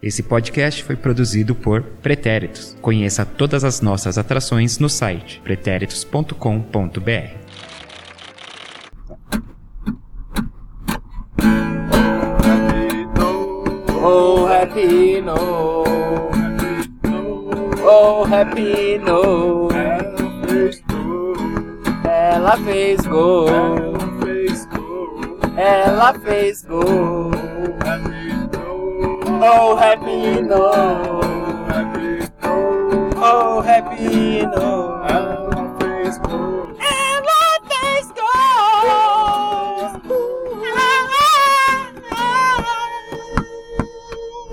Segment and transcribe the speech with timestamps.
[0.00, 2.76] Esse podcast foi produzido por Pretéritos.
[2.80, 6.28] Conheça todas as nossas atrações no site pretéritos.com.br.
[14.00, 15.82] Oh, happy no.
[17.84, 19.68] Oh, happy no.
[22.04, 23.48] Ela fez gol.
[25.56, 27.47] Ela fez gol.
[29.40, 31.20] Oh, happy no.
[33.14, 35.00] Oh, happy no.
[35.06, 35.46] Ela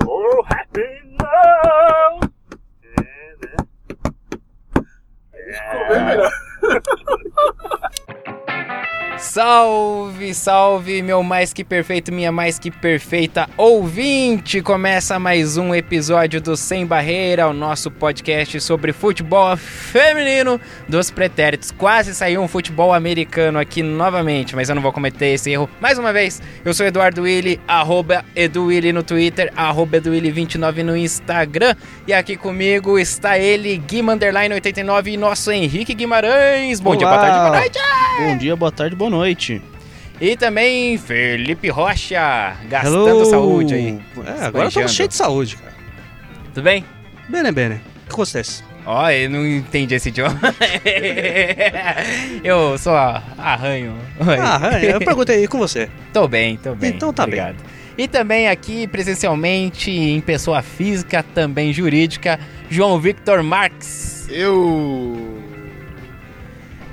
[0.06, 0.46] oh,
[10.26, 14.60] Salve, salve, meu mais que perfeito, minha mais que perfeita ouvinte!
[14.60, 21.70] Começa mais um episódio do Sem Barreira, o nosso podcast sobre futebol feminino dos pretéritos.
[21.70, 25.98] Quase saiu um futebol americano aqui novamente, mas eu não vou cometer esse erro mais
[25.98, 26.40] uma vez.
[26.64, 31.74] Eu sou Eduardo Willi, arroba EduWilli no Twitter, arroba EduWilli29 no Instagram.
[32.06, 36.80] E aqui comigo está ele, Guima Underline 89 e nosso Henrique Guimarães.
[36.80, 37.78] Bom dia, boa tarde, boa noite!
[38.18, 39.62] Bom dia, boa tarde, boa noite.
[40.20, 43.24] E também Felipe Rocha, gastando Hello.
[43.26, 43.98] saúde aí.
[44.24, 45.74] É, agora estamos cheios de saúde, cara.
[46.54, 46.84] Tudo bem?
[47.28, 47.74] Bene, bene.
[47.74, 48.62] O que acontece?
[48.86, 50.40] Ó, eu não entendi esse idioma.
[52.42, 53.94] eu só arranho.
[54.20, 54.38] Oi.
[54.40, 55.90] Ah, é, eu perguntei aí com você.
[56.12, 56.90] Tô bem, tô bem.
[56.90, 57.56] Então tá Obrigado.
[57.98, 62.38] E também aqui presencialmente, em pessoa física, também jurídica,
[62.70, 64.28] João Victor Marques.
[64.30, 65.35] Eu.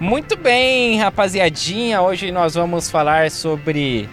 [0.04, 2.02] Muito bem, rapaziadinha.
[2.02, 4.10] Hoje nós vamos falar sobre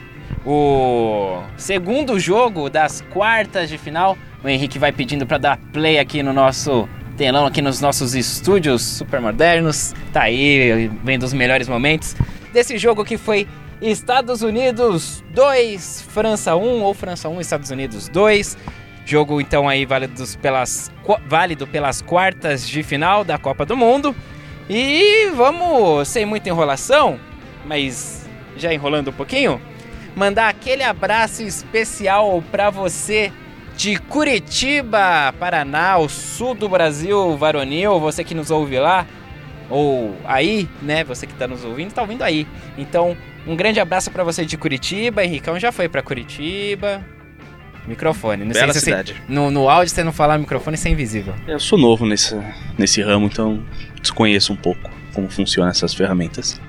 [0.47, 4.17] o segundo jogo das quartas de final.
[4.41, 8.83] O Henrique vai pedindo para dar play aqui no nosso telão, aqui nos nossos estúdios
[8.83, 9.93] super modernos.
[10.13, 12.15] Tá aí, vendo os melhores momentos
[12.53, 13.49] desse jogo que foi
[13.83, 18.57] Estados Unidos 2, França 1 ou França 1, Estados Unidos 2.
[19.05, 20.89] Jogo então aí válido pelas,
[21.27, 24.15] válido pelas quartas de final da Copa do Mundo.
[24.73, 27.19] E vamos, sem muita enrolação,
[27.67, 28.25] mas
[28.57, 29.61] já enrolando um pouquinho,
[30.15, 33.33] mandar aquele abraço especial para você
[33.77, 39.07] de Curitiba, Paraná, o sul do Brasil, varonil, você que nos ouve lá,
[39.69, 42.47] ou aí, né, você que tá nos ouvindo, tá ouvindo aí.
[42.79, 43.17] Então,
[43.47, 47.05] um grande abraço para você de Curitiba, Henricão já foi para Curitiba.
[47.87, 49.23] Microfone, não Bela sei se você- cidade.
[49.27, 51.35] no, no áudio você não falar microfone, isso é invisível.
[51.49, 52.39] Eu sou novo nesse,
[52.79, 53.65] nesse ramo, então
[54.01, 56.61] desconheço um pouco como funcionam essas ferramentas.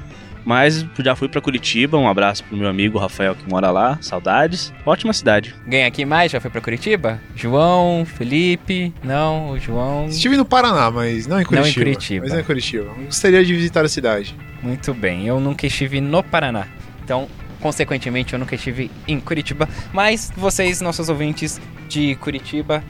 [0.43, 4.73] Mas já fui pra Curitiba, um abraço pro meu amigo Rafael que mora lá, saudades.
[4.85, 5.55] Ótima cidade.
[5.67, 6.31] Ganha aqui mais?
[6.31, 7.21] Já foi pra Curitiba?
[7.35, 8.91] João, Felipe?
[9.03, 10.07] Não, o João.
[10.07, 11.85] Estive no Paraná, mas não em Não em Curitiba.
[11.85, 12.21] Curitiba.
[12.23, 12.93] Mas não em Curitiba.
[13.05, 14.35] Gostaria de visitar a cidade.
[14.63, 16.67] Muito bem, eu nunca estive no Paraná.
[17.03, 17.27] Então,
[17.59, 19.69] consequentemente, eu nunca estive em Curitiba.
[19.93, 22.83] Mas vocês, nossos ouvintes de Curitiba,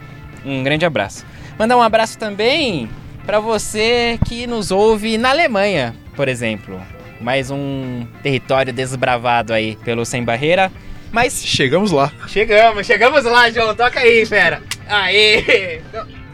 [0.46, 1.26] um grande abraço.
[1.60, 2.90] Mandar um abraço também
[3.26, 6.82] pra você que nos ouve na Alemanha, por exemplo.
[7.20, 10.72] Mais um território desbravado aí pelo Sem Barreira.
[11.12, 12.12] Mas Chegamos lá.
[12.28, 13.76] Chegamos, chegamos lá, João.
[13.76, 14.62] Toca aí, fera.
[14.88, 15.82] Aí.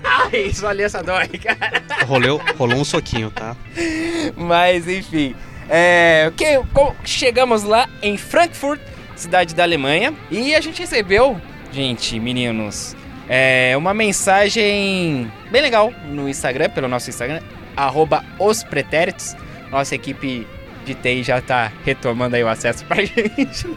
[0.03, 1.84] Ai, só ali essa dói, cara.
[2.06, 3.56] Rolou, rolou um soquinho, tá?
[4.36, 5.36] Mas, enfim.
[5.70, 6.46] É, que,
[7.03, 8.80] chegamos lá em Frankfurt,
[9.16, 10.14] cidade da Alemanha.
[10.31, 11.40] E a gente recebeu,
[11.74, 12.96] gente, meninos,
[13.30, 17.42] é, uma mensagem bem legal no Instagram, pelo nosso Instagram,
[17.76, 19.36] arroba os pretéritos.
[19.70, 20.48] Nossa equipe
[20.86, 23.68] de TI já tá retomando aí o acesso pra gente.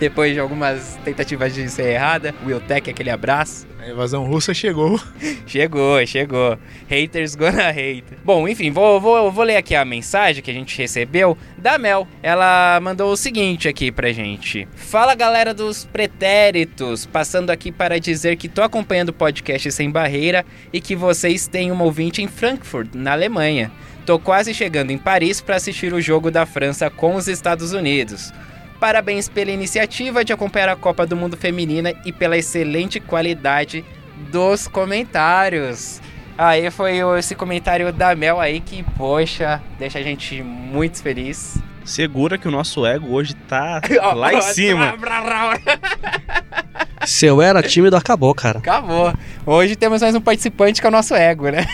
[0.00, 2.34] Depois de algumas tentativas de ser errada.
[2.46, 3.68] Will Tech, aquele abraço.
[3.78, 4.98] A invasão russa chegou.
[5.46, 6.56] Chegou, chegou.
[6.88, 8.04] Haters gonna hate.
[8.24, 12.06] Bom, enfim, vou, vou, vou ler aqui a mensagem que a gente recebeu da Mel.
[12.22, 14.68] Ela mandou o seguinte aqui pra gente.
[14.76, 20.46] Fala galera dos pretéritos, passando aqui para dizer que tô acompanhando o podcast Sem Barreira
[20.72, 23.72] e que vocês têm uma ouvinte em Frankfurt, na Alemanha.
[24.06, 28.32] Tô quase chegando em Paris para assistir o jogo da França com os Estados Unidos.
[28.80, 33.84] Parabéns pela iniciativa de acompanhar a Copa do Mundo Feminina e pela excelente qualidade
[34.32, 36.00] dos comentários.
[36.38, 41.58] Aí foi esse comentário da Mel aí que, poxa, deixa a gente muito feliz.
[41.84, 43.82] Segura que o nosso ego hoje tá
[44.16, 44.94] lá em cima.
[47.04, 48.60] Seu era tímido acabou, cara.
[48.60, 49.12] Acabou.
[49.44, 51.66] Hoje temos mais um participante que é o nosso ego, né?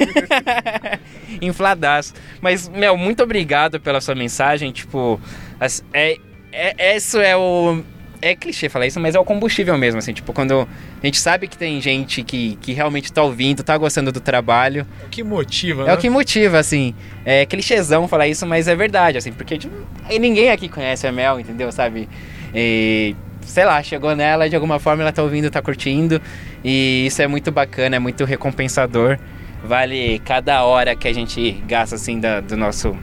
[1.41, 2.15] Infladaço.
[2.41, 4.73] Mas, Mel, muito obrigado pela sua mensagem.
[4.73, 5.21] Tipo,
[5.93, 6.17] é,
[6.57, 7.83] é, isso é o,
[8.21, 10.67] é clichê falar isso, mas é o combustível mesmo, assim, tipo, quando
[11.03, 14.87] a gente sabe que tem gente que, que realmente tá ouvindo, tá gostando do trabalho,
[15.05, 15.95] O que motiva, é né?
[15.95, 16.95] o que motiva, assim.
[17.25, 19.75] É clichêzão falar isso, mas é verdade, assim, porque tipo,
[20.09, 22.09] ninguém aqui conhece a Mel, entendeu, sabe?
[22.55, 26.21] E, sei lá, chegou nela de alguma forma, ela tá ouvindo, tá curtindo,
[26.65, 29.19] e isso é muito bacana, é muito recompensador.
[29.63, 32.97] Vale cada hora que a gente gasta, assim, da, do nosso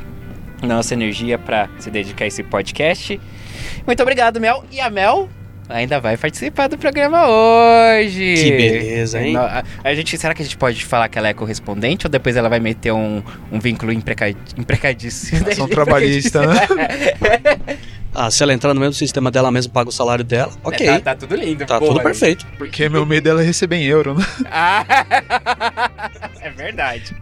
[0.62, 3.20] nossa energia pra se dedicar a esse podcast.
[3.86, 4.64] Muito obrigado, Mel.
[4.72, 5.30] E a Mel
[5.70, 8.36] ainda vai participar do programa hoje.
[8.36, 9.34] Que beleza, hein?
[9.34, 12.12] No- A, a gente, será que a gente pode falar que ela é correspondente ou
[12.12, 15.48] depois ela vai meter um, um vínculo imprecad, imprecadíssimo?
[15.50, 16.56] Ação trabalhista, né?
[18.16, 20.86] Ah, se ela entrar no mesmo sistema dela mesmo, paga o salário dela, ok.
[20.86, 21.66] Tá, tá tudo lindo.
[21.66, 21.94] Tá porra.
[21.94, 22.46] tudo perfeito.
[22.58, 24.26] Porque meu medo dela é receber em euro, né?
[24.52, 24.86] Ah,
[26.42, 27.16] é verdade.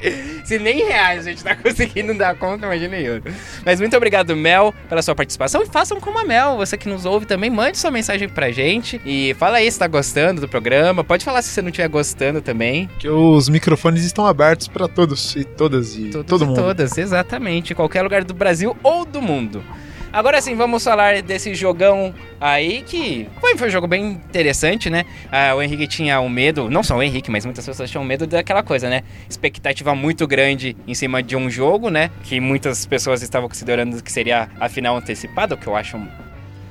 [0.44, 3.24] Se nem em reais a gente tá conseguindo dar conta, imagina em euro.
[3.66, 5.62] Mas muito obrigado, Mel, pela sua participação.
[5.64, 9.00] E façam como a Mel, você que nos ouve também, mande sua mensagem pra gente.
[9.06, 11.04] E fala aí se tá gostando do programa.
[11.04, 12.90] Pode falar se você não estiver gostando também.
[13.00, 16.58] Que os microfones estão abertos pra todos e todas e Todos todo e mundo.
[16.62, 17.72] todas, exatamente.
[17.74, 19.64] Em qualquer lugar do Brasil ou do mundo.
[20.14, 25.06] Agora sim, vamos falar desse jogão aí que foi, foi um jogo bem interessante, né?
[25.32, 28.28] Ah, o Henrique tinha um medo, não só o Henrique, mas muitas pessoas tinham medo
[28.28, 29.04] daquela coisa, né?
[29.30, 32.12] Expectativa muito grande em cima de um jogo, né?
[32.24, 35.98] Que muitas pessoas estavam considerando que seria a final antecipada, o que eu acho.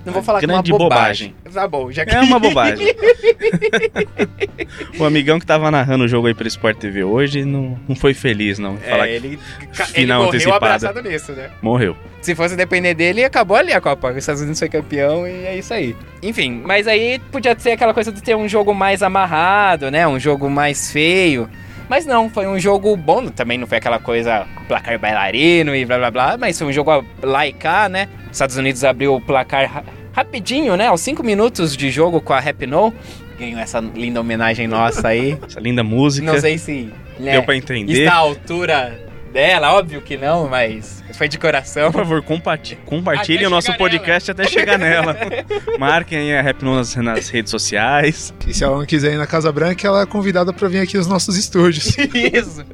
[0.05, 1.35] Não vou falar que é uma grande bobagem.
[1.53, 2.15] Tá bom, já que.
[2.15, 2.87] É uma bobagem.
[4.99, 8.15] o amigão que tava narrando o jogo aí pelo Sport TV hoje não, não foi
[8.15, 8.75] feliz, não.
[8.75, 9.39] em Falar É, que ele,
[9.77, 10.57] ca- ele final morreu antecipada.
[10.57, 11.51] abraçado nisso, né?
[11.61, 11.97] morreu.
[12.23, 14.11] Se fosse depender dele, acabou ali a Copa.
[14.11, 15.97] Os Estados Unidos foi campeão e é isso aí.
[16.23, 20.07] Enfim, mas aí podia ser aquela coisa de ter um jogo mais amarrado, né?
[20.07, 21.49] Um jogo mais feio.
[21.91, 23.27] Mas não, foi um jogo bom.
[23.27, 26.37] Também não foi aquela coisa placar bailarino e blá blá blá.
[26.39, 28.09] Mas foi um jogo lá e cá, né?
[28.27, 29.83] Os Estados Unidos abriu o placar ra-
[30.13, 30.87] rapidinho, né?
[30.87, 32.95] Aos 5 minutos de jogo com a Happy No.
[33.39, 35.37] Ganhou essa linda homenagem nossa aí.
[35.45, 36.33] Essa linda música.
[36.33, 37.93] Não sei se né, Deu pra entender.
[38.03, 41.91] está à altura dela, óbvio que não, mas foi de coração.
[41.91, 45.17] Por favor, comparti compartilhem o nosso podcast até chegar nela.
[45.79, 48.35] Marquem aí a Rap nas, nas redes sociais.
[48.47, 50.97] E se ela não quiser ir na Casa Branca, ela é convidada pra vir aqui
[50.97, 51.97] nos nossos estúdios.
[52.15, 52.65] Isso.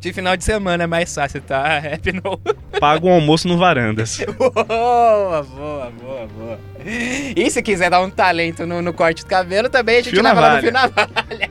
[0.00, 1.78] De final de semana é mais fácil, tá?
[1.78, 2.38] Happy no.
[2.78, 4.18] Paga um almoço no Varandas.
[4.38, 6.58] Boa, boa, boa, boa.
[6.84, 10.22] E se quiser dar um talento no, no corte do cabelo, também a gente Fio
[10.22, 11.50] leva lá no fio na valha.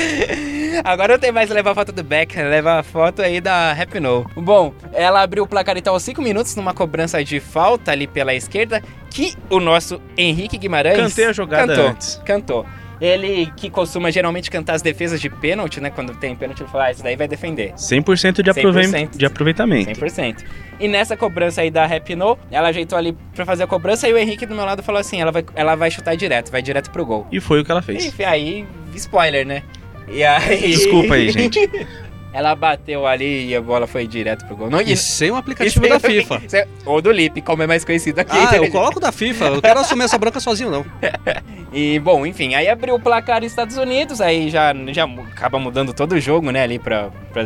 [0.84, 4.24] Agora não tem mais levar foto do Beck, leva a foto aí da Happy No.
[4.36, 8.34] Bom, ela abriu o placar então aos 5 minutos numa cobrança de falta ali pela
[8.34, 12.22] esquerda, que o nosso Henrique Guimarães Cantei a jogada cantou, antes.
[12.24, 12.66] Cantou.
[13.00, 15.88] Ele que costuma geralmente cantar as defesas de pênalti, né?
[15.88, 17.72] Quando tem pênalti, ele fala, ah, isso daí vai defender.
[17.72, 19.16] 100% de, aprove 100%.
[19.16, 19.90] de aproveitamento.
[19.98, 20.44] 100%.
[20.78, 24.12] E nessa cobrança aí da Happy No, ela ajeitou ali pra fazer a cobrança e
[24.12, 26.90] o Henrique do meu lado falou assim: ela vai, ela vai chutar direto, vai direto
[26.90, 27.26] pro gol.
[27.32, 28.14] E foi o que ela fez.
[28.18, 29.62] E aí, spoiler, né?
[30.10, 30.60] E aí.
[30.72, 31.70] Desculpa aí, gente.
[32.32, 34.70] ela bateu ali e a bola foi direto pro gol.
[34.70, 35.04] Não, E isso.
[35.12, 36.42] sem o aplicativo da FIFA.
[36.52, 38.36] É- Ou do Lip, como é mais conhecido aqui.
[38.36, 39.44] Ah, eu coloco da FIFA.
[39.46, 40.84] Eu quero assumir essa branca sozinho, não.
[41.72, 45.92] E, bom, enfim, aí abriu o placar nos Estados Unidos, aí já, já acaba mudando
[45.92, 47.44] todo o jogo, né, ali pra, pra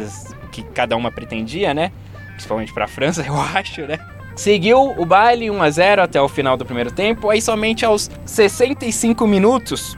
[0.50, 1.93] que cada uma pretendia, né?
[2.32, 3.99] Principalmente pra França, eu acho, né?
[4.34, 8.11] Seguiu o baile 1 a 0 até o final do primeiro tempo, aí somente aos
[8.25, 9.94] 65 minutos,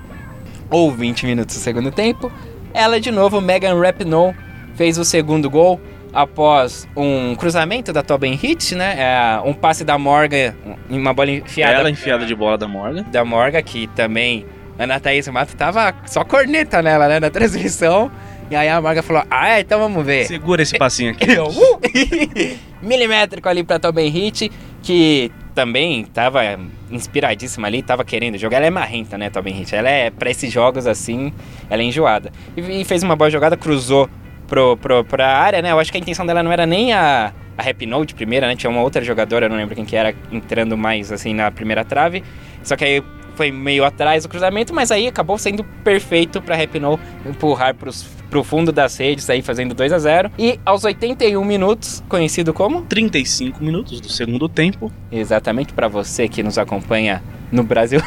[0.69, 2.31] ou 20 minutos do segundo tempo,
[2.77, 4.35] ela de novo, Megan Rapinoe,
[4.75, 5.81] fez o segundo gol
[6.13, 8.97] após um cruzamento da Tobin Hit, né?
[8.99, 10.55] É, um passe da Morgan,
[10.89, 13.03] uma bola enfiada Ela enfiada de bola da Morgan.
[13.05, 14.47] da Morga, que também
[14.79, 18.11] Ana Thaís Mato tava só corneta nela, né, na transmissão.
[18.51, 20.27] E aí a Morga falou, ah, é, então vamos ver.
[20.27, 21.29] Segura esse passinho aqui.
[21.33, 21.81] Eu, uh!
[22.81, 24.53] Milimétrico ali pra Tobin Hit,
[24.83, 26.43] que também tava
[26.91, 28.59] inspiradíssima ali, tava querendo jogar.
[28.59, 29.75] Ela é marrenta, né, Tobin Hit?
[29.75, 31.33] Ela é, pra esses jogos assim,
[31.71, 32.31] ela é enjoada.
[32.55, 34.09] E, e fez uma boa jogada, cruzou
[34.47, 35.73] pro, pro, pra área, né?
[35.73, 38.55] Eu acho que a intenção dela não era nem a, a Happy Note primeira, né?
[38.55, 42.23] Tinha uma outra jogadora, não lembro quem que era, entrando mais assim na primeira trave.
[42.63, 43.03] Só que aí
[43.35, 48.07] foi meio atrás do cruzamento, mas aí acabou sendo perfeito pra Happy No empurrar pros,
[48.31, 52.83] pro fundo das redes, aí fazendo 2 a 0 E aos 81 minutos, conhecido como?
[52.83, 54.91] 35 minutos do segundo tempo.
[55.11, 58.01] Exatamente para você que nos acompanha no Brasil.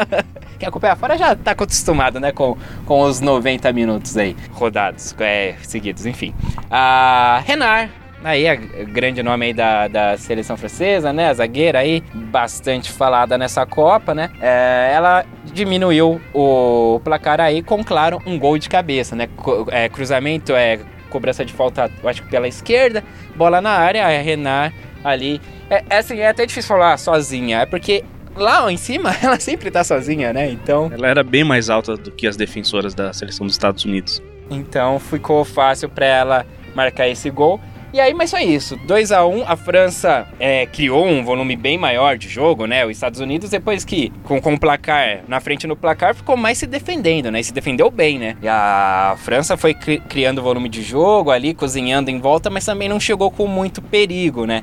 [0.58, 2.56] Quem acompanha fora já tá acostumado, né, com,
[2.86, 6.34] com os 90 minutos aí, rodados, é, seguidos, enfim.
[6.70, 7.90] A Renar,
[8.24, 13.38] aí, a grande nome aí da, da seleção francesa, né, a zagueira aí, bastante falada
[13.38, 19.14] nessa Copa, né, é, ela diminuiu o placar aí com, claro, um gol de cabeça,
[19.14, 20.78] né, Co- é, cruzamento, é
[21.10, 23.02] cobrança de falta, acho que pela esquerda,
[23.34, 24.72] bola na área, a
[25.08, 25.40] ali.
[25.70, 28.04] É, é assim, é até difícil falar sozinha, é porque
[28.34, 30.50] lá em cima, ela sempre tá sozinha, né?
[30.50, 34.20] Então, Ela era bem mais alta do que as defensoras da seleção dos Estados Unidos.
[34.50, 37.60] então ficou fácil pra ela marcar esse gol.
[37.92, 38.76] E aí, mas só isso.
[38.86, 42.84] 2 a 1 a França é, criou um volume bem maior de jogo, né?
[42.84, 46.58] Os Estados Unidos, depois que, com, com o placar na frente no placar, ficou mais
[46.58, 47.40] se defendendo, né?
[47.40, 48.36] E se defendeu bem, né?
[48.42, 52.88] E a França foi cri- criando volume de jogo ali, cozinhando em volta, mas também
[52.88, 54.62] não chegou com muito perigo, né?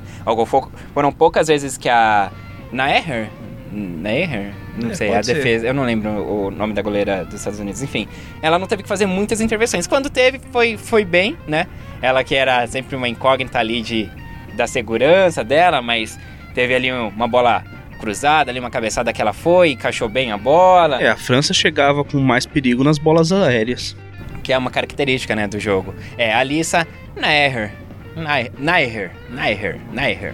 [0.93, 2.31] Foram poucas vezes que a
[2.71, 3.29] Naeher,
[3.71, 5.33] Naeher, não É, sei, a pode ser.
[5.35, 8.07] defesa, eu não lembro o nome da goleira dos Estados Unidos, enfim.
[8.41, 9.85] Ela não teve que fazer muitas intervenções.
[9.87, 11.67] Quando teve, foi, foi bem, né?
[12.01, 14.09] Ela que era sempre uma incógnita ali de,
[14.55, 16.19] da segurança dela, mas
[16.53, 17.63] teve ali um- uma bola
[17.99, 22.03] cruzada, ali uma cabeçada que ela foi, encaixou bem a bola, É, a França chegava
[22.03, 23.95] com mais perigo nas bolas aéreas.
[24.43, 25.95] que é uma característica, né, do jogo.
[26.17, 27.71] É, a Alissa Naeher,
[28.13, 30.33] Naeher, Naeher, Naeher, Naeher.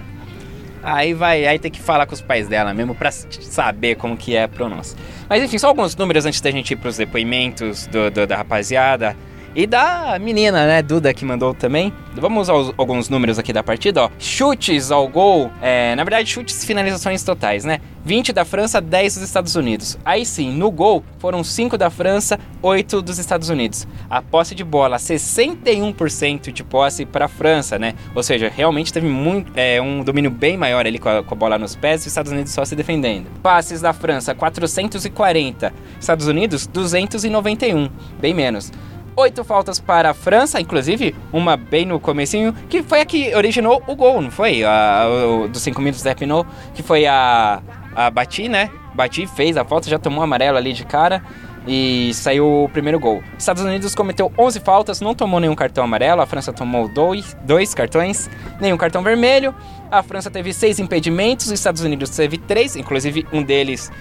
[0.82, 4.16] Aí vai, aí tem que falar com os pais dela mesmo pra s- saber como
[4.16, 4.98] que é a pronúncia.
[5.28, 9.16] Mas enfim, só alguns números antes da gente ir pros depoimentos do, do- da rapaziada.
[9.60, 11.92] E da menina, né, Duda, que mandou também.
[12.14, 14.10] Vamos aos alguns números aqui da partida, ó.
[14.18, 17.82] Chutes ao gol, é, na verdade, chutes finalizações totais, né?
[18.06, 20.00] 20 da França, 10 dos Estados Unidos.
[20.06, 23.86] Aí sim, no gol, foram 5 da França, 8 dos Estados Unidos.
[24.10, 27.96] A posse de bola, 61% de posse para a França, né?
[28.16, 31.38] Ou seja, realmente teve muito, é, um domínio bem maior ali com a, com a
[31.38, 33.28] bola nos pés os Estados Unidos só se defendendo.
[33.44, 35.74] Passes da França, 440.
[36.00, 37.90] Estados Unidos, 291.
[38.22, 38.72] Bem menos.
[39.20, 43.84] Oito faltas para a França, inclusive uma bem no comecinho, que foi a que originou
[43.86, 44.64] o gol, não foi?
[44.64, 47.62] A, o, dos cinco minutos da Pinot, que foi a,
[47.94, 48.72] a Bati, né?
[48.94, 51.22] Bati, fez a falta, já tomou amarelo ali de cara
[51.68, 53.22] e saiu o primeiro gol.
[53.38, 57.74] Estados Unidos cometeu 11 faltas, não tomou nenhum cartão amarelo, a França tomou dois, dois
[57.74, 58.30] cartões,
[58.62, 59.54] nenhum cartão vermelho.
[59.92, 63.92] A França teve seis impedimentos, os Estados Unidos teve três, inclusive um deles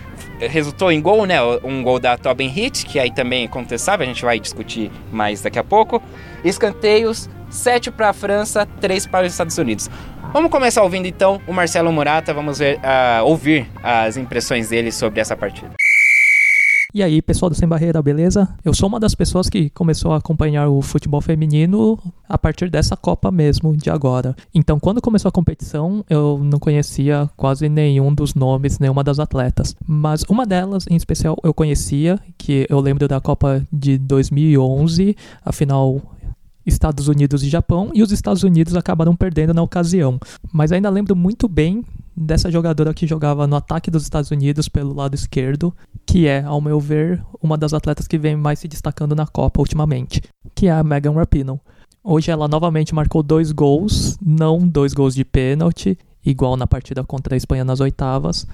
[0.40, 1.36] resultou em gol, né?
[1.64, 5.42] Um gol da Tobin Hit, que aí também é contestável, a gente vai discutir mais
[5.42, 6.02] daqui a pouco.
[6.44, 9.90] Escanteios, 7 para a França, 3 para os Estados Unidos.
[10.32, 15.20] Vamos começar ouvindo então o Marcelo Murata, vamos ver, ah, ouvir as impressões dele sobre
[15.20, 15.77] essa partida.
[16.94, 18.48] E aí, pessoal do Sem Barreira, beleza?
[18.64, 22.96] Eu sou uma das pessoas que começou a acompanhar o futebol feminino a partir dessa
[22.96, 24.34] Copa mesmo, de agora.
[24.54, 29.76] Então, quando começou a competição, eu não conhecia quase nenhum dos nomes, nenhuma das atletas.
[29.86, 35.14] Mas uma delas, em especial, eu conhecia, que eu lembro da Copa de 2011,
[35.44, 36.00] a final
[36.68, 40.18] Estados Unidos e Japão, e os Estados Unidos acabaram perdendo na ocasião.
[40.52, 41.84] Mas ainda lembro muito bem
[42.16, 45.74] dessa jogadora que jogava no ataque dos Estados Unidos pelo lado esquerdo,
[46.06, 49.60] que é, ao meu ver, uma das atletas que vem mais se destacando na Copa
[49.60, 50.22] ultimamente,
[50.54, 51.60] que é a Megan Rapinoe.
[52.02, 57.34] Hoje ela novamente marcou dois gols, não dois gols de pênalti, igual na partida contra
[57.34, 58.46] a Espanha nas oitavas,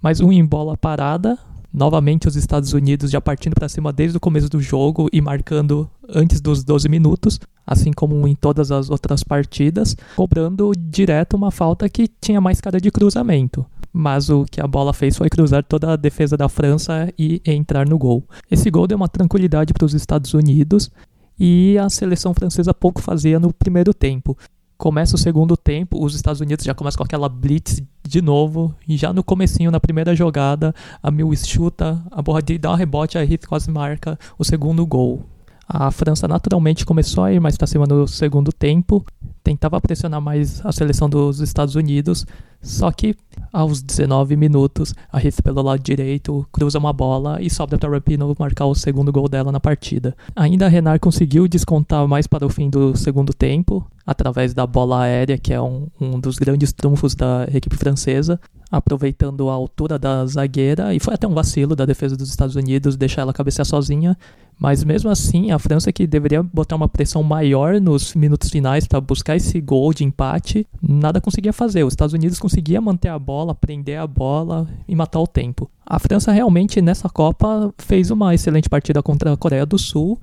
[0.00, 1.38] mas um em bola parada.
[1.72, 5.88] Novamente os Estados Unidos já partindo para cima desde o começo do jogo e marcando
[6.08, 11.88] antes dos 12 minutos, assim como em todas as outras partidas, cobrando direto uma falta
[11.88, 13.66] que tinha mais cara de cruzamento.
[13.92, 17.88] Mas o que a bola fez foi cruzar toda a defesa da França e entrar
[17.88, 18.22] no gol.
[18.50, 20.90] Esse gol deu uma tranquilidade para os Estados Unidos
[21.38, 24.36] e a seleção francesa pouco fazia no primeiro tempo.
[24.78, 28.96] Começa o segundo tempo, os Estados Unidos já começam com aquela blitz de novo, e
[28.96, 33.24] já no comecinho, na primeira jogada, a Mills chuta, a Borradi dá um rebote, a
[33.24, 35.24] Heath quase marca o segundo gol.
[35.66, 39.04] A França naturalmente começou a ir mais para cima no segundo tempo,
[39.42, 42.26] tentava pressionar mais a seleção dos Estados Unidos,
[42.60, 43.14] só que
[43.52, 48.34] aos 19 minutos, a Heath pelo lado direito cruza uma bola e sobra para Rapinoe
[48.38, 50.14] marcar o segundo gol dela na partida.
[50.34, 55.02] Ainda a Renard conseguiu descontar mais para o fim do segundo tempo, através da bola
[55.02, 58.38] aérea, que é um, um dos grandes trunfos da equipe francesa,
[58.70, 62.96] aproveitando a altura da zagueira, e foi até um vacilo da defesa dos Estados Unidos
[62.96, 64.16] deixar ela cabecear sozinha,
[64.58, 69.00] mas mesmo assim, a França que deveria botar uma pressão maior nos minutos finais para
[69.00, 71.84] buscar esse gol de empate, nada conseguia fazer.
[71.84, 75.68] Os Estados Unidos conseguia manter a bola, prender a bola e matar o tempo.
[75.84, 80.16] A França realmente nessa Copa fez uma excelente partida contra a Coreia do Sul,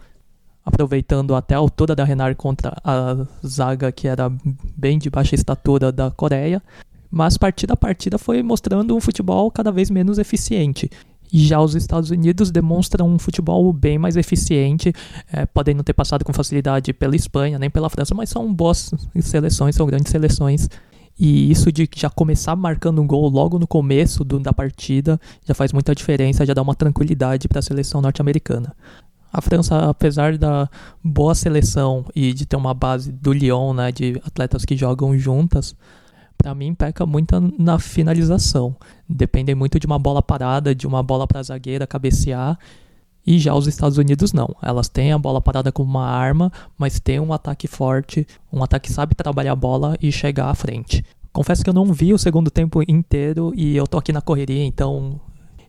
[0.64, 4.32] aproveitando até a altura da Renard contra a zaga que era
[4.78, 6.64] bem de baixa estatura da Coreia.
[7.12, 10.90] Mas partida a partida foi mostrando um futebol cada vez menos eficiente.
[11.32, 14.94] E já os Estados Unidos demonstram um futebol bem mais eficiente,
[15.30, 18.94] é, podem não ter passado com facilidade pela Espanha nem pela França, mas são boas
[19.20, 20.70] seleções, são grandes seleções.
[21.18, 25.54] E isso de já começar marcando um gol logo no começo do, da partida já
[25.54, 28.76] faz muita diferença, já dá uma tranquilidade para a seleção norte-americana.
[29.32, 30.70] A França, apesar da
[31.04, 35.76] boa seleção e de ter uma base do Lyon, né, de atletas que jogam juntas,
[36.44, 38.76] Pra mim, peca muito na finalização.
[39.08, 42.60] Dependem muito de uma bola parada, de uma bola pra zagueira cabecear.
[43.26, 44.56] E já os Estados Unidos não.
[44.62, 48.90] Elas têm a bola parada como uma arma, mas tem um ataque forte, um ataque
[48.90, 51.06] que sabe trabalhar a bola e chegar à frente.
[51.32, 54.64] Confesso que eu não vi o segundo tempo inteiro e eu tô aqui na correria,
[54.64, 55.20] então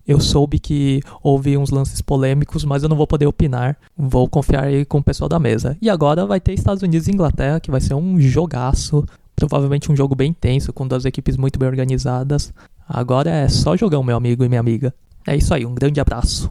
[0.07, 3.77] eu soube que houve uns lances polêmicos, mas eu não vou poder opinar.
[3.97, 5.77] Vou confiar aí com o pessoal da mesa.
[5.81, 9.05] E agora vai ter Estados Unidos e Inglaterra, que vai ser um jogaço.
[9.35, 12.53] Provavelmente um jogo bem tenso, com duas equipes muito bem organizadas.
[12.87, 14.95] Agora é só jogão, meu amigo e minha amiga.
[15.27, 16.51] É isso aí, um grande abraço.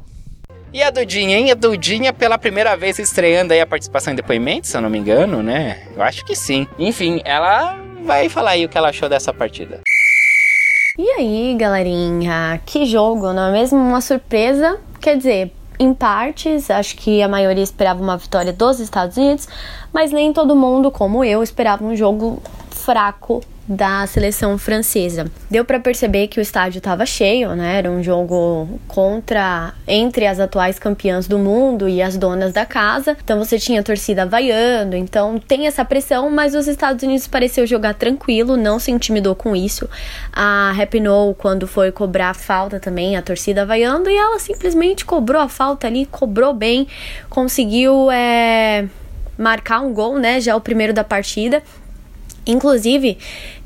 [0.74, 1.52] E a Dudinha, hein?
[1.52, 4.98] A Dudinha pela primeira vez estreando aí a participação em depoimento, se eu não me
[4.98, 5.84] engano, né?
[5.96, 6.68] Eu acho que sim.
[6.80, 9.82] Enfim, ela vai falar aí o que ela achou dessa partida.
[10.98, 12.60] E aí, galerinha?
[12.66, 13.78] Que jogo, não é mesmo?
[13.78, 14.80] Uma surpresa.
[15.00, 19.48] Quer dizer, em partes, acho que a maioria esperava uma vitória dos Estados Unidos,
[19.94, 25.26] mas nem todo mundo, como eu, esperava um jogo fraco da seleção francesa.
[25.50, 27.78] Deu para perceber que o estádio estava cheio, né?
[27.78, 33.16] Era um jogo contra entre as atuais campeãs do mundo e as donas da casa.
[33.24, 37.66] Então você tinha a torcida vaiando, então tem essa pressão, mas os Estados Unidos pareceu
[37.66, 39.90] jogar tranquilo, não se intimidou com isso.
[40.32, 45.42] A Rapinoe quando foi cobrar a falta também, a torcida vaiando e ela simplesmente cobrou
[45.42, 46.88] a falta ali, cobrou bem,
[47.30, 48.86] conseguiu é,
[49.38, 50.42] marcar um gol, né?
[50.42, 51.64] Já o primeiro da partida.
[52.46, 53.18] Inclusive,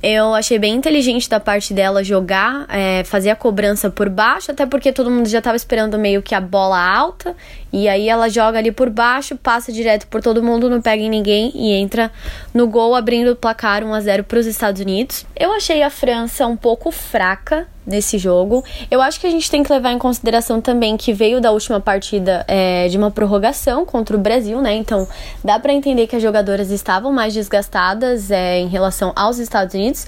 [0.03, 4.65] eu achei bem inteligente da parte dela jogar, é, fazer a cobrança por baixo, até
[4.65, 7.35] porque todo mundo já estava esperando meio que a bola alta.
[7.73, 11.09] E aí ela joga ali por baixo, passa direto por todo mundo, não pega em
[11.09, 12.11] ninguém e entra
[12.53, 15.25] no gol, abrindo o placar 1 a 0 para os Estados Unidos.
[15.35, 18.63] Eu achei a França um pouco fraca nesse jogo.
[18.91, 21.79] Eu acho que a gente tem que levar em consideração também que veio da última
[21.79, 24.75] partida é, de uma prorrogação contra o Brasil, né?
[24.75, 25.07] Então
[25.43, 29.87] dá para entender que as jogadoras estavam mais desgastadas é, em relação aos Estados Unidos.
[29.87, 30.07] Unidos.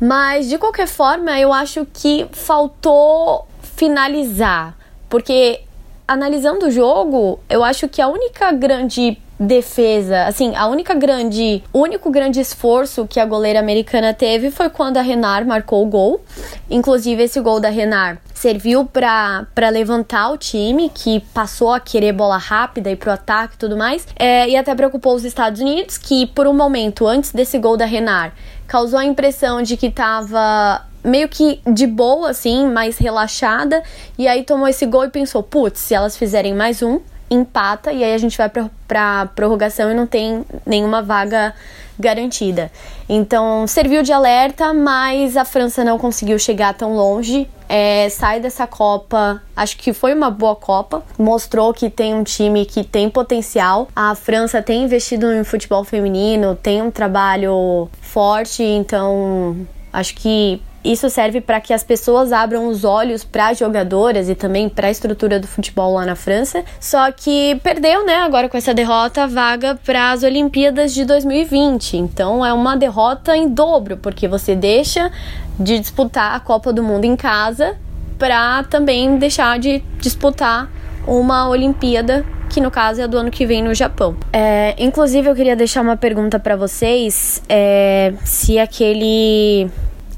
[0.00, 4.76] Mas de qualquer forma, eu acho que faltou finalizar,
[5.08, 5.62] porque
[6.06, 12.10] analisando o jogo, eu acho que a única grande defesa, assim, a única grande, único
[12.10, 16.24] grande esforço que a goleira americana teve foi quando a Renar marcou o gol.
[16.70, 22.36] Inclusive esse gol da Renar serviu para levantar o time que passou a querer bola
[22.36, 24.06] rápida e pro ataque e tudo mais.
[24.16, 27.84] É, e até preocupou os Estados Unidos que por um momento antes desse gol da
[27.84, 28.32] Renar
[28.66, 33.82] causou a impressão de que tava meio que de boa, assim, mais relaxada.
[34.16, 37.92] E aí tomou esse gol e pensou: putz, se elas fizerem mais um, empata.
[37.92, 38.50] E aí a gente vai
[38.86, 41.54] pra prorrogação e não tem nenhuma vaga
[41.98, 42.70] garantida.
[43.08, 47.48] Então serviu de alerta, mas a França não conseguiu chegar tão longe.
[47.68, 52.66] É, sai dessa Copa, acho que foi uma boa Copa, mostrou que tem um time
[52.66, 53.88] que tem potencial.
[53.96, 61.08] A França tem investido em futebol feminino, tem um trabalho forte, então acho que isso
[61.08, 64.90] serve para que as pessoas abram os olhos para as jogadoras e também para a
[64.90, 66.62] estrutura do futebol lá na França.
[66.78, 71.96] Só que perdeu, né, agora com essa derrota, a vaga para as Olimpíadas de 2020.
[71.96, 75.10] Então é uma derrota em dobro, porque você deixa
[75.58, 77.76] de disputar a Copa do Mundo em casa
[78.18, 80.70] para também deixar de disputar
[81.06, 84.16] uma Olimpíada que no caso é do ano que vem no Japão.
[84.32, 89.68] É, inclusive eu queria deixar uma pergunta para vocês, é, se aquele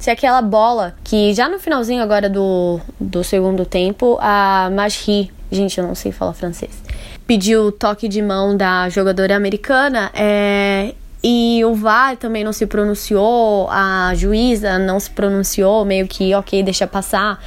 [0.07, 5.79] se aquela bola que já no finalzinho agora do, do segundo tempo, a Majri, gente,
[5.79, 6.71] eu não sei falar francês,
[7.27, 12.69] pediu o toque de mão da jogadora americana, é, e o VAR também não se
[12.69, 17.43] pronunciou, a juíza não se pronunciou, meio que ok, deixa passar.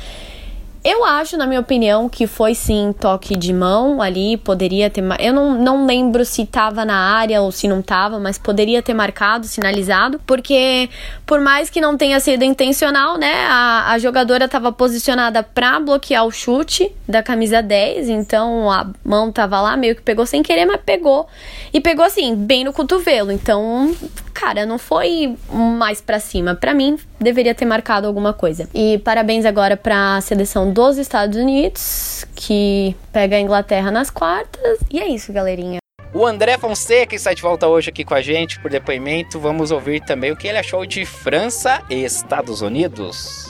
[0.82, 5.04] Eu acho, na minha opinião, que foi sim toque de mão ali, poderia ter.
[5.20, 8.94] Eu não, não lembro se tava na área ou se não tava, mas poderia ter
[8.94, 10.90] marcado, sinalizado, porque
[11.26, 16.26] por mais que não tenha sido intencional, né, a, a jogadora tava posicionada para bloquear
[16.26, 20.66] o chute da camisa 10, então a mão tava lá, meio que pegou sem querer,
[20.66, 21.28] mas pegou.
[21.74, 23.34] E pegou assim, bem no cotovelo.
[23.34, 23.94] Então,
[24.34, 26.56] cara, não foi mais para cima.
[26.56, 28.70] Para mim, deveria ter marcado alguma coisa.
[28.74, 34.80] E parabéns agora para a seleção dos Estados Unidos, que pega a Inglaterra nas quartas.
[34.90, 35.80] E é isso, galerinha.
[36.14, 39.40] O André Fonseca está de volta hoje aqui com a gente por depoimento.
[39.40, 43.49] Vamos ouvir também o que ele achou de França e Estados Unidos.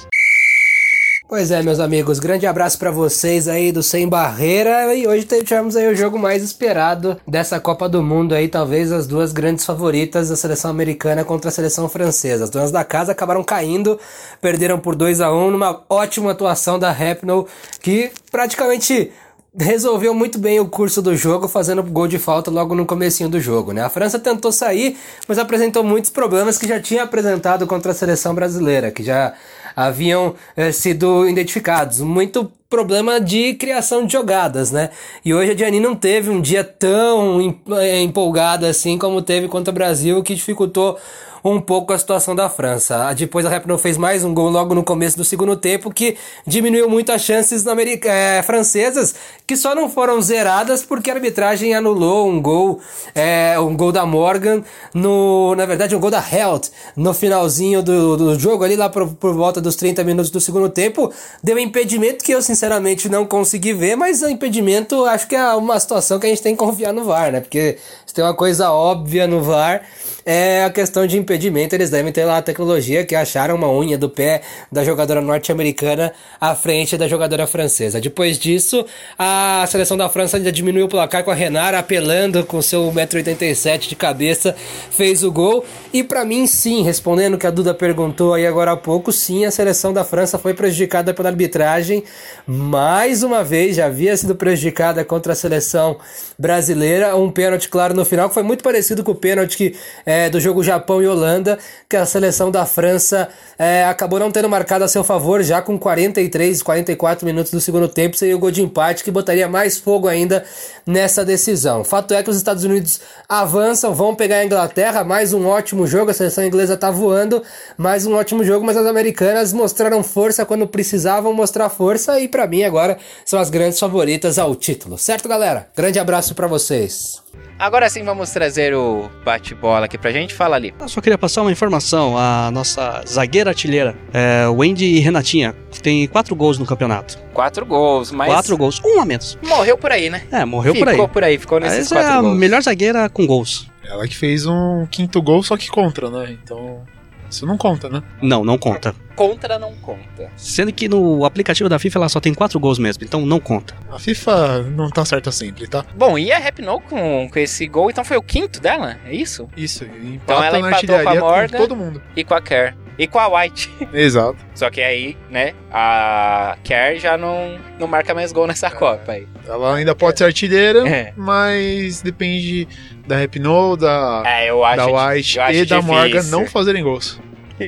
[1.29, 5.75] Pois é, meus amigos, grande abraço para vocês aí do Sem Barreira e hoje tivemos
[5.75, 10.29] aí o jogo mais esperado dessa Copa do Mundo aí, talvez as duas grandes favoritas
[10.29, 12.45] da seleção americana contra a seleção francesa.
[12.45, 13.99] As donas da casa acabaram caindo,
[14.41, 17.45] perderam por 2 a 1 numa ótima atuação da Rapinoe,
[17.79, 19.11] que praticamente
[19.55, 23.39] resolveu muito bem o curso do jogo, fazendo gol de falta logo no comecinho do
[23.39, 23.83] jogo, né?
[23.83, 28.33] A França tentou sair, mas apresentou muitos problemas que já tinha apresentado contra a seleção
[28.33, 29.35] brasileira, que já
[29.75, 32.01] haviam eh, sido identificados.
[32.01, 34.91] Muito problema de criação de jogadas, né?
[35.25, 39.71] E hoje a Gianni não teve um dia tão eh, empolgado assim como teve contra
[39.71, 40.97] o Brasil, que dificultou
[41.43, 43.13] um pouco a situação da França.
[43.13, 46.89] Depois a Rapinoe fez mais um gol logo no começo do segundo tempo, que diminuiu
[46.89, 52.41] muito as chances eh, francesas, que só não foram zeradas porque a arbitragem anulou um
[52.41, 52.79] gol,
[53.15, 58.17] eh, um gol da Morgan, no, na verdade um gol da Helt, no finalzinho do,
[58.17, 61.11] do jogo, ali lá por, por volta dos 30 minutos do segundo tempo,
[61.43, 65.53] deu um impedimento que eu sinceramente não consegui ver, mas o impedimento acho que é
[65.55, 67.39] uma situação que a gente tem que confiar no VAR, né?
[67.41, 67.77] Porque
[68.09, 69.83] se tem uma coisa óbvia no VAR,
[70.25, 71.75] é a questão de impedimento.
[71.75, 74.41] Eles devem ter lá a tecnologia que acharam uma unha do pé
[74.71, 78.01] da jogadora norte-americana à frente da jogadora francesa.
[78.01, 78.83] Depois disso,
[79.17, 83.87] a seleção da França ainda diminuiu o placar com a Renara apelando com seu 1,87m
[83.87, 84.55] de cabeça,
[84.89, 85.63] fez o gol.
[85.93, 89.45] E pra mim, sim, respondendo o que a Duda perguntou aí agora há pouco, sim,
[89.45, 92.03] a seleção da França foi prejudicada pela arbitragem.
[92.47, 95.97] Mais uma vez, já havia sido prejudicada contra a seleção
[96.39, 97.15] brasileira.
[97.15, 100.39] Um pênalti, claro, no final, que foi muito parecido com o pênalti que, é, do
[100.39, 104.87] jogo Japão e Holanda, que a seleção da França é, acabou não tendo marcado a
[104.87, 109.03] seu favor já com 43, 44 minutos do segundo tempo, seria o gol de empate
[109.03, 110.43] que botaria mais fogo ainda
[110.85, 111.83] nessa decisão.
[111.83, 116.11] Fato é que os Estados Unidos avançam, vão pegar a Inglaterra, mais um ótimo jogo,
[116.11, 117.43] a seleção inglesa tá voando,
[117.77, 122.47] mais um ótimo jogo, mas as americanas mostraram força quando precisavam mostrar força e pra
[122.47, 124.97] mim agora são as grandes favoritas ao título.
[124.97, 125.67] Certo, galera?
[125.75, 127.28] Grande abraço pra vocês.
[127.57, 130.33] Agora sim vamos trazer o bate-bola aqui pra gente.
[130.33, 130.73] Fala ali.
[130.79, 132.17] Eu só queria passar uma informação.
[132.17, 137.17] A nossa zagueira artilheira, é, Wendy e Renatinha, tem quatro gols no campeonato.
[137.33, 139.37] Quatro gols, mas Quatro gols, um a menos.
[139.43, 140.23] morreu por aí, né?
[140.31, 141.07] É, morreu ficou por aí.
[141.09, 142.37] por aí, ficou nesses Essa quatro é a gols.
[142.37, 143.67] melhor zagueira com gols.
[143.83, 146.37] Ela que fez um quinto gol, só que contra, né?
[146.41, 146.83] Então.
[147.29, 148.01] Isso não conta, né?
[148.21, 148.95] Não, não conta.
[149.15, 150.31] Contra não conta.
[150.35, 153.75] Sendo que no aplicativo da FIFA ela só tem quatro gols mesmo, então não conta.
[153.91, 155.85] A FIFA não tá certa sempre, tá?
[155.95, 158.97] Bom, e a Rapinoe com, com esse gol, então foi o quinto dela?
[159.05, 159.47] É isso?
[159.55, 161.57] Isso, e empata Então ela na empatou com a artilharia com, Morgan.
[161.57, 162.01] todo mundo.
[162.15, 162.75] E com a Kerr.
[162.99, 163.71] E com a White.
[163.93, 164.35] Exato.
[164.53, 169.25] Só que aí, né, a Kerr já não, não marca mais gol nessa Copa aí.
[169.47, 171.13] Ela ainda pode ser artilheira, É.
[171.15, 172.67] mas depende
[173.07, 175.81] da Rapinoe, da, É, da White e da difícil.
[175.83, 177.19] Morgan não fazerem gols.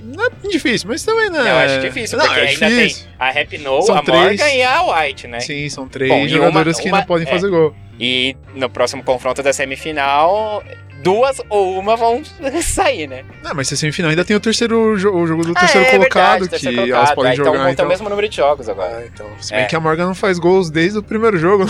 [0.03, 1.51] Não é difícil, mas também não é.
[1.51, 3.05] Eu acho difícil, não, porque é ainda difícil.
[3.07, 4.21] tem a Rapinoe, São a três.
[4.39, 5.39] Morgan e a White, né?
[5.41, 7.29] Sim, são três Bom, jogadores uma- que uma- não podem é.
[7.29, 7.75] fazer gol.
[7.99, 10.63] E no próximo confronto da semifinal,
[11.03, 12.21] duas ou uma vão
[12.63, 13.23] sair, né?
[13.43, 15.91] Não, mas se é semifinal ainda tem o terceiro o jogo do Ah, terceiro é
[15.91, 16.97] colocado, verdade, terceiro que colocado.
[16.99, 17.57] elas podem Ah, então jogar.
[17.57, 18.97] vão ter Então, o mesmo número de jogos agora.
[18.97, 19.65] Ah, então, se bem É.
[19.65, 21.65] que a Morgan não faz gols desde o primeiro jogo,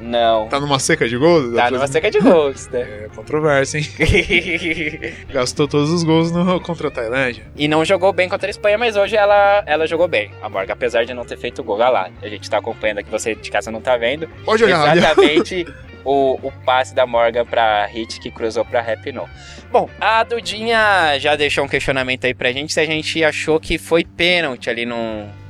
[0.00, 0.48] Não.
[0.48, 1.54] tá numa seca de gols.
[1.54, 2.80] Tá numa seca de gols, né?
[2.80, 3.86] É controvérsia, hein?
[5.32, 7.44] Gastou todos os gols no, contra a Tailândia.
[7.56, 10.30] e não jogou bem contra a Espanha, mas hoje ela, ela jogou bem.
[10.42, 12.10] A Morgan, apesar de não ter feito gol, olha lá.
[12.22, 14.28] A gente tá acompanhando aqui, você de casa não tá vendo.
[14.44, 14.94] Pode olha.
[14.98, 15.66] Exatamente
[16.08, 19.26] o, o passe da Morgan pra Hit que cruzou pra Rapinoe.
[19.70, 23.76] Bom, a Dudinha já deixou um questionamento aí pra gente se a gente achou que
[23.76, 24.96] foi pênalti ali no.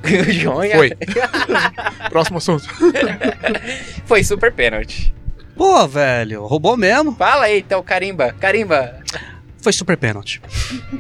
[0.03, 0.91] O João ia- Foi.
[2.11, 2.67] Próximo assunto.
[4.07, 5.15] Foi super pênalti.
[5.57, 7.15] Pô, velho, roubou mesmo.
[7.17, 8.33] Fala aí então, carimba.
[8.41, 8.97] Carimba.
[9.61, 10.41] Foi super pênalti.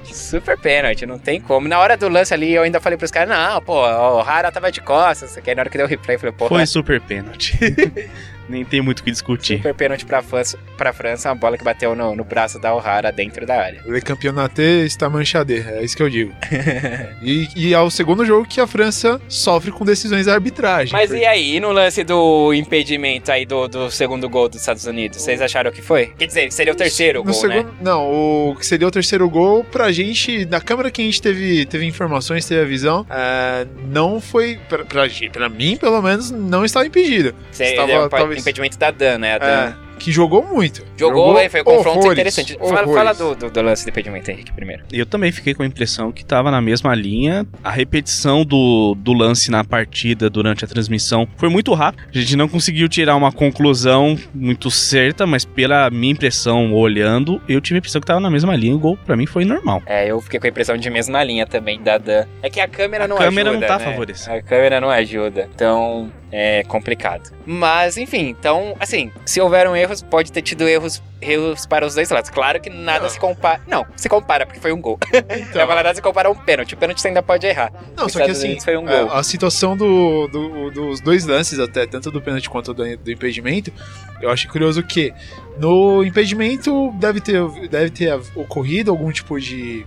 [0.05, 1.69] Super pênalti, não tem como.
[1.69, 4.71] Na hora do lance ali, eu ainda falei pros caras, não, pô, o Rara tava
[4.73, 5.37] de costas.
[5.37, 7.57] Que aí na hora que deu o replay, eu falei, pô, Foi super pênalti.
[8.49, 9.59] Nem tem muito o que discutir.
[9.59, 13.13] super pênalti pra França, pra França, uma bola que bateu no, no braço da O'Hara
[13.13, 13.83] dentro da área.
[13.87, 16.33] Le campeonato está manchadê, é isso que eu digo.
[17.23, 20.93] e, e é o segundo jogo que a França sofre com decisões da arbitragem.
[20.93, 25.21] Mas e aí, no lance do impedimento aí do, do segundo gol dos Estados Unidos?
[25.21, 26.07] Vocês acharam que foi?
[26.19, 27.79] Quer dizer, seria o terceiro No gol, segundo, né?
[27.81, 28.07] Não,
[28.51, 31.85] o que seria o terceiro gol, pra gente, da câmera que a gente teve, teve
[31.87, 36.87] informações, teve a visão, é, não foi, pra, pra, pra mim pelo menos, não estava
[36.87, 37.35] impedido.
[37.51, 38.09] Seria Estava,
[38.39, 39.35] impedimento da Dan, né?
[39.35, 40.85] A Dan É, que jogou muito.
[40.97, 42.57] jogou, aí foi um confronto horrores, interessante.
[42.59, 42.95] Fala, horrores.
[42.95, 44.85] fala do, do, do lance do impedimento, Henrique, primeiro.
[44.93, 47.47] Eu também fiquei com a impressão que tava na mesma linha.
[47.63, 52.05] A repetição do, do lance na partida durante a transmissão foi muito rápida.
[52.15, 57.61] A gente não conseguiu tirar uma conclusão muito certa, mas pela minha impressão olhando, eu
[57.61, 58.75] tive a impressão que tava na mesma linha.
[58.75, 59.83] O gol pra mim foi normal.
[59.87, 62.27] É, eu fiquei com a impressão de mesma linha também da Dan.
[62.43, 63.67] É que a câmera A não câmera ajuda.
[63.67, 63.85] não tá né?
[63.91, 64.37] favorecendo.
[64.37, 65.49] A câmera não ajuda.
[65.55, 67.31] Então, é complicado.
[67.47, 71.87] Mas, enfim, então, assim, se houver um erro, erros, pode ter tido erros, erros para
[71.87, 72.31] os dois lados.
[72.31, 73.09] Claro que nada Não.
[73.11, 73.61] se compara.
[73.67, 74.99] Não, se compara, porque foi um gol.
[75.49, 76.75] Então, Na verdade, se compara um pênalti.
[76.75, 77.73] O pênalti você ainda pode errar.
[77.97, 79.13] Não, Os só que Estados assim, Unidos foi um é, gol.
[79.13, 83.73] a situação do, do- dos dois lances, até, tanto do pênalti quanto do, do impedimento,
[84.21, 85.13] eu acho curioso que
[85.59, 89.87] no impedimento deve ter, deve ter ocorrido algum tipo de,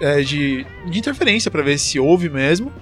[0.00, 2.72] é, de, de interferência pra ver se houve mesmo.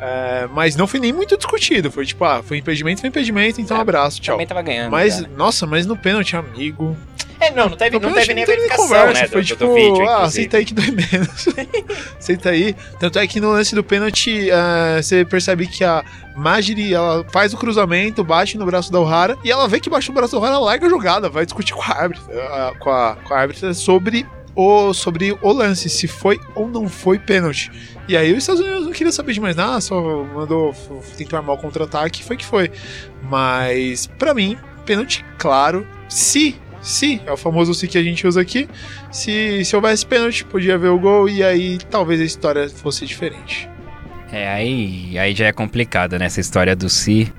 [0.00, 1.90] É, mas não foi nem muito discutido.
[1.90, 4.34] Foi tipo, ah, foi impedimento, foi impedimento, então É, abraço, tchau.
[4.34, 4.90] Também tava ganhando.
[4.92, 5.28] Mas, já, né?
[5.36, 6.96] nossa, mas no pênalti, amigo.
[7.40, 9.28] É, não, não teve, não teve nem verificação, conversa, né?
[9.28, 11.46] Foi do- tipo, do vídeo, ah, aceita aí que dói menos.
[12.18, 12.74] aceita aí.
[12.98, 17.52] Tanto é que no lance do pênalti, ah, você percebe que a Magiri, ela faz
[17.54, 20.38] o cruzamento, bate no braço da O'Hara, e ela vê que bate no braço da
[20.40, 23.38] O'Hara, ela larga a jogada, vai discutir com a árbitra, ah, com a, com a
[23.38, 24.26] árbitra sobre
[24.58, 27.70] o, sobre o lance, se foi ou não foi pênalti.
[28.08, 30.74] E aí os Estados Unidos não queria saber de mais nada, só mandou
[31.16, 32.68] tentar armar o contra-ataque, foi que foi.
[33.22, 38.40] Mas, pra mim, pênalti claro, se, se, é o famoso se que a gente usa
[38.40, 38.68] aqui,
[39.12, 43.70] se, se houvesse pênalti, podia haver o gol e aí talvez a história fosse diferente.
[44.32, 46.26] É, aí, aí já é complicado, né?
[46.26, 47.32] Essa história do Si.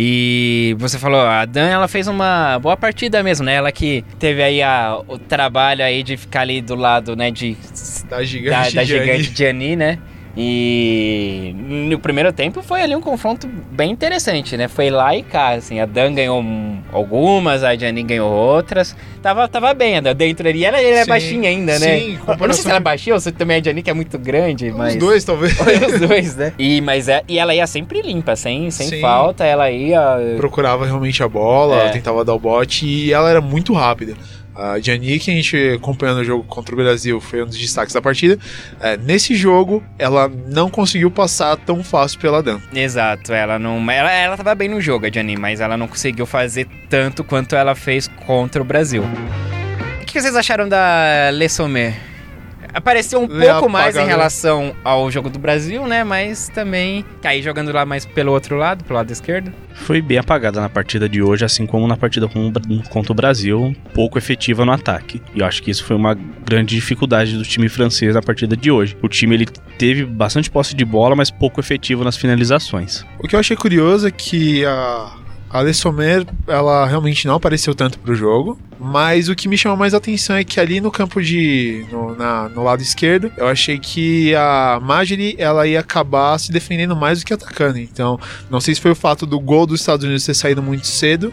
[0.00, 3.54] E você falou, a Dan, ela fez uma boa partida mesmo, né?
[3.54, 7.32] Ela que teve aí a, o trabalho aí de ficar ali do lado, né?
[7.32, 7.56] De,
[8.08, 9.98] Da gigante, da gigante Gianni, né?
[10.40, 11.52] E
[11.90, 14.68] no primeiro tempo foi ali um confronto bem interessante, né?
[14.68, 18.94] Foi lá e cá, assim, a Dan ganhou um- algumas, a Gianni ganhou outras.
[19.20, 20.64] Tava, tava bem, a Dan dentro ali.
[20.64, 21.98] Ela, ela é Sim, baixinha ainda, né?
[21.98, 23.94] sim, Eu não sei se ela é baixinha ou se também a Gianni que é
[23.94, 24.94] muito grande, mas...
[24.94, 25.58] Os dois, talvez.
[25.60, 26.52] Os dois, né?
[26.58, 29.00] E, mas é, e ela ia sempre limpa, sem, sem Sim.
[29.00, 30.00] falta, ela ia.
[30.36, 31.88] Procurava realmente a bola, É.
[31.90, 34.14] tentava dar o bote e ela era muito rápida.
[34.58, 38.02] A que a gente acompanhando o jogo contra o Brasil, foi um dos destaques da
[38.02, 38.36] partida.
[38.80, 42.58] É, nesse jogo, ela não conseguiu passar tão fácil pela Dan.
[42.74, 43.78] Exato, ela não.
[43.88, 47.54] Ela, ela tava bem no jogo, a Gianni, mas ela não conseguiu fazer tanto quanto
[47.54, 49.04] ela fez contra o Brasil.
[50.02, 52.07] O que vocês acharam da Le Sommer?
[52.72, 56.04] Apareceu um Lê pouco mais em relação ao jogo do Brasil, né?
[56.04, 59.52] Mas também cair jogando lá mais pelo outro lado, pelo lado esquerdo.
[59.74, 62.28] Foi bem apagada na partida de hoje, assim como na partida
[62.90, 65.22] contra o Brasil, pouco efetiva no ataque.
[65.34, 68.70] E eu acho que isso foi uma grande dificuldade do time francês na partida de
[68.70, 68.96] hoje.
[69.02, 69.46] O time ele
[69.78, 73.04] teve bastante posse de bola, mas pouco efetivo nas finalizações.
[73.18, 75.12] O que eu achei curioso é que a,
[75.50, 79.76] a Le Sommer, ela realmente não apareceu tanto pro jogo, mas o que me chamou
[79.78, 81.84] mais atenção é que ali no campo de...
[81.90, 86.94] no, na- no lado esquerdo, eu achei que a Marjorie, ela ia acabar se defendendo
[86.94, 88.18] mais do que atacando, então
[88.50, 91.32] não sei se foi o fato do gol dos Estados Unidos ter saído muito cedo,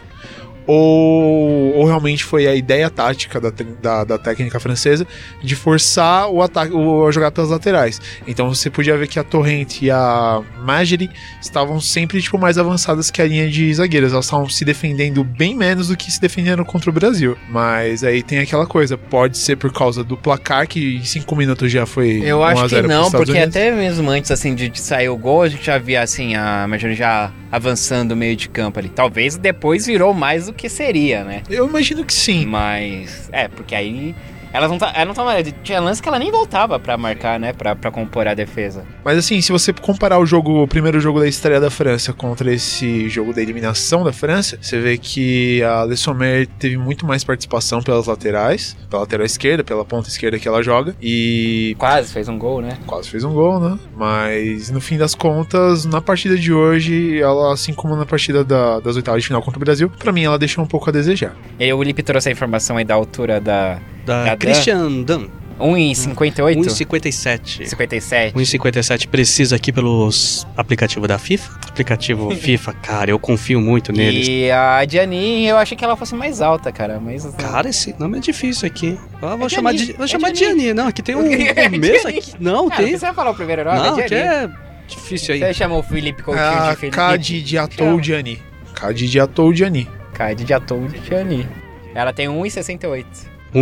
[0.66, 5.06] ou, ou realmente foi a ideia tática da, da, da técnica francesa
[5.42, 8.00] de forçar o ataque o, a jogar pelas laterais.
[8.26, 13.10] Então você podia ver que a Torrente e a Marjorie estavam sempre tipo mais avançadas
[13.10, 14.12] que a linha de zagueiros.
[14.12, 17.36] Elas estavam se defendendo bem menos do que se defenderam contra o Brasil.
[17.48, 21.70] Mas aí tem aquela coisa, pode ser por causa do placar que em 5 minutos
[21.70, 23.48] já foi Eu 1 a acho que 0 pros não, porque Unidos.
[23.48, 26.66] até mesmo antes assim de, de sair o gol, a gente já via assim a
[26.68, 28.88] Marjorie já avançando o meio de campo ali.
[28.88, 31.42] Talvez depois virou mais do que seria, né?
[31.48, 32.46] Eu imagino que sim.
[32.46, 34.14] Mas é, porque aí
[34.52, 35.30] elas não tá, ela não tava,
[35.62, 38.84] tinha lance que ela nem voltava pra marcar, né, Pra pra compor a defesa.
[39.04, 42.52] Mas assim, se você comparar o jogo, o primeiro jogo da estreia da França contra
[42.52, 47.22] esse jogo da eliminação da França, você vê que a Le Sommer teve muito mais
[47.24, 52.28] participação pelas laterais, pela lateral esquerda, pela ponta esquerda que ela joga, e Quase fez
[52.28, 52.76] um gol, né?
[52.86, 53.78] quase fez um gol, né?
[53.96, 58.80] Mas no fim das contas, na partida de hoje, ela, assim como na partida da-
[58.80, 61.34] das oitavas de final contra o Brasil, pra mim ela deixou um pouco a desejar.
[61.58, 65.26] E aí o Lipe trouxe a informação aí da altura da Da Da Christian Dan,
[65.58, 66.56] 1,58?
[66.56, 67.66] 1,57.
[67.66, 68.34] 57.
[68.36, 71.58] 1,57 precisa aqui pelos aplicativos da FIFA.
[71.68, 74.26] Aplicativo FIFA, cara, eu confio muito neles.
[74.28, 78.18] E a Gianni, eu achei que ela fosse mais alta, cara, mas Cara, esse nome
[78.18, 78.98] é difícil aqui.
[79.20, 79.92] Eu vou É chamar de.
[79.94, 80.60] Vou é chamar de Gianni.
[80.60, 80.74] Gianni.
[80.74, 82.18] Não, aqui tem um É começo Gianni.
[82.18, 82.32] aqui.
[82.38, 82.92] Não, Cara, tem.
[82.92, 83.78] você vai falar o primeiro nome?
[83.78, 84.50] Não, é é
[84.86, 85.40] difícil aí.
[85.40, 86.96] Você chamou o Felipe Coutinho A de Felipe?
[86.96, 88.40] Cade de Atou Diani.
[88.74, 89.88] Cade de Atou Diani.
[90.12, 91.46] Cade de Atou de Gianni.
[91.94, 93.04] Ela tem 1,68.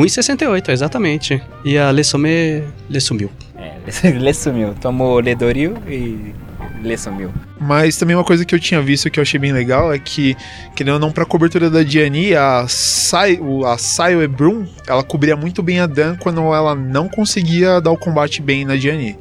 [0.00, 1.42] 1,68, exatamente.
[1.64, 3.30] E a Le Sommet Le sumiu.
[3.57, 3.74] É,
[4.18, 4.74] Lê sumiu.
[4.80, 6.35] Tomou Ledoril e
[6.83, 7.30] Lê sumiu.
[7.61, 10.37] Mas também uma coisa que eu tinha visto que eu achei bem legal é que,
[10.74, 15.37] querendo ou não, pra cobertura da Diani, a, Sai, o- a Sayo Ebrum, ela cobria
[15.37, 19.16] muito bem a Dan quando ela não conseguia dar o combate bem na Diani.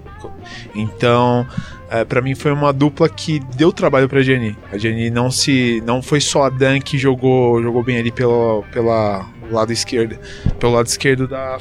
[0.75, 1.45] Então,
[1.89, 4.57] é, para mim foi uma dupla que deu trabalho pra Diani.
[4.71, 8.63] A Diani não se não foi só a Dan que jogou, jogou bem ali pelo,
[8.73, 10.17] pela lado esquerdo,
[10.59, 11.57] pelo lado esquerdo da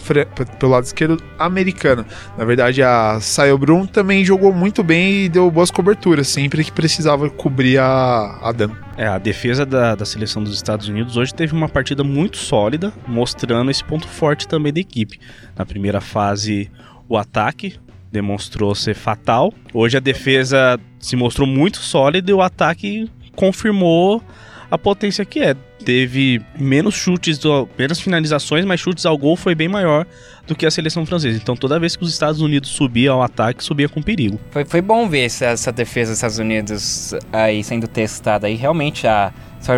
[0.58, 2.04] pelo lado esquerdo americano.
[2.36, 6.72] Na verdade, a Sayo Brum também jogou muito bem e deu boas coberturas sempre que
[6.72, 8.70] precisava cobrir a Adam.
[8.96, 12.92] É, a defesa da, da seleção dos Estados Unidos hoje teve uma partida muito sólida,
[13.06, 15.18] mostrando esse ponto forte também da equipe.
[15.56, 16.70] Na primeira fase,
[17.08, 17.78] o ataque
[18.10, 19.52] demonstrou ser fatal.
[19.72, 24.22] Hoje a defesa se mostrou muito sólida e o ataque confirmou
[24.70, 25.56] a potência que é.
[25.84, 30.06] Teve menos chutes, do- menos finalizações, mas chutes ao gol foi bem maior
[30.46, 31.38] do que a seleção francesa.
[31.40, 34.38] Então toda vez que os Estados Unidos subiam ao ataque, subia com perigo.
[34.50, 38.46] Foi, foi bom ver essa, essa defesa dos Estados Unidos aí sendo testada.
[38.46, 39.32] aí realmente a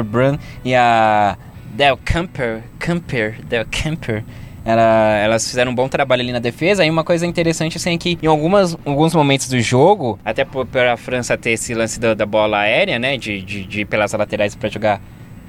[0.05, 1.37] Brun e a
[1.75, 4.25] Del Camper, Camper, Del Camper,
[4.64, 6.85] ela- elas fizeram um bom trabalho ali na defesa.
[6.85, 10.64] E uma coisa interessante assim, é que em algumas, alguns momentos do jogo, até por,
[10.67, 13.85] por a França ter esse lance da, da bola aérea, né, de, de, de ir
[13.85, 15.01] pelas laterais para jogar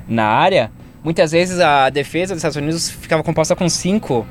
[0.07, 0.71] na área,
[1.03, 4.25] muitas vezes a defesa dos Estados Unidos ficava composta com cinco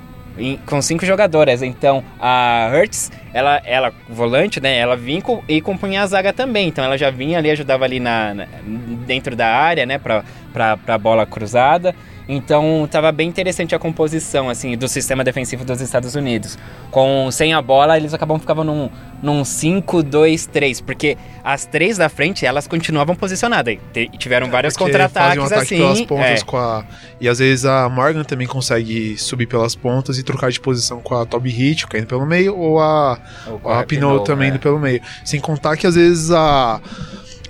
[0.67, 1.63] com cinco jogadoras.
[1.63, 4.77] Então a Hertz, ela, ela volante, né?
[4.77, 6.67] Ela vinha com- e compunha a zaga também.
[6.69, 8.47] Então ela já vinha ali, ajudava ali na, na-
[9.07, 9.97] dentro da área, né?
[9.99, 11.95] Pra, pra bola cruzada.
[12.29, 16.59] Então tava bem interessante a composição assim do sistema defensivo dos Estados Unidos.
[16.91, 18.91] Com sem a bola, eles acabam ficavam num
[19.25, 23.79] num 5-2-3, porque as três da frente, elas continuavam posicionadas.
[24.19, 25.77] Tiveram vários Porque fazem contra-ataques um assim.
[25.79, 26.45] pelas pontas é.
[26.45, 26.85] com a.
[27.19, 31.15] E às vezes a Morgan também consegue subir pelas pontas e trocar de posição com
[31.15, 33.19] a Toby Hit, caindo pelo meio, ou a,
[33.63, 34.51] O a Pinot também é.
[34.51, 35.01] indo pelo meio.
[35.25, 36.81] Sem contar que às vezes a.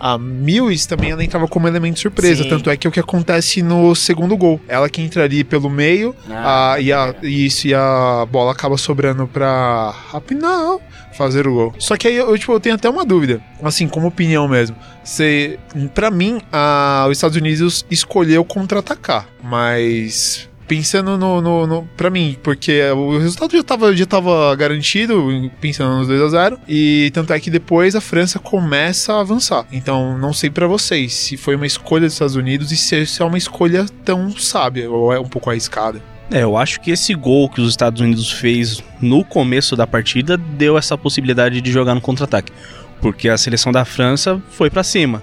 [0.06, 2.48] A Mills também ela entrava como elemento surpresa, Sim.
[2.50, 4.60] tanto é que é o que acontece no segundo gol.
[4.68, 8.52] Ela que entra ali pelo meio, Ah, a, e, a, e isso, e a bola
[8.52, 10.82] acaba sobrando pra a Pinot
[11.16, 11.74] fazer o gol.
[11.78, 14.76] Só que aí eu, tipo, eu tenho até uma dúvida, assim, como opinião mesmo.
[15.02, 15.58] Você,
[15.94, 22.36] pra mim, a, os Estados Unidos escolheu contra-atacar, mas pensando no, no, no para mim,
[22.42, 27.32] porque o resultado já tava, já tava garantido, pensando nos 2 a 0 e tanto
[27.32, 29.66] é que depois a França começa a avançar.
[29.72, 33.22] Então, não sei pra vocês se foi uma escolha dos Estados Unidos e se, se
[33.22, 36.00] é uma escolha tão sábia ou é um pouco arriscada.
[36.30, 40.36] É, eu acho que esse gol que os Estados Unidos fez no começo da partida
[40.36, 42.52] deu essa possibilidade de jogar no contra-ataque.
[43.00, 45.22] Porque a seleção da França foi pra cima.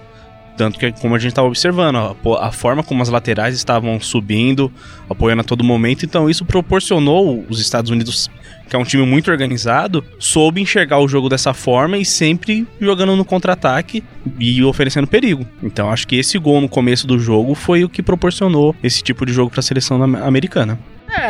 [0.57, 2.15] Tanto que, como a gente estava observando, a,
[2.47, 4.71] a forma como as laterais estavam subindo,
[5.09, 8.29] apoiando a todo momento, então isso proporcionou os Estados Unidos,
[8.69, 13.15] que é um time muito organizado, soube enxergar o jogo dessa forma e sempre jogando
[13.15, 14.03] no contra-ataque
[14.39, 15.45] e oferecendo perigo.
[15.63, 19.25] Então acho que esse gol no começo do jogo foi o que proporcionou esse tipo
[19.25, 20.77] de jogo para a seleção am- americana.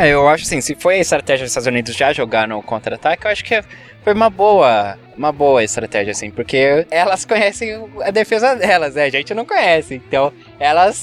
[0.06, 3.26] É, eu acho assim, se foi a estratégia dos Estados Unidos já jogar no contra-ataque,
[3.28, 3.62] eu acho que
[4.04, 9.06] foi uma boa, uma boa estratégia, assim, porque elas conhecem a defesa delas, né?
[9.06, 9.96] A gente não conhece.
[10.08, 10.96] Então, elas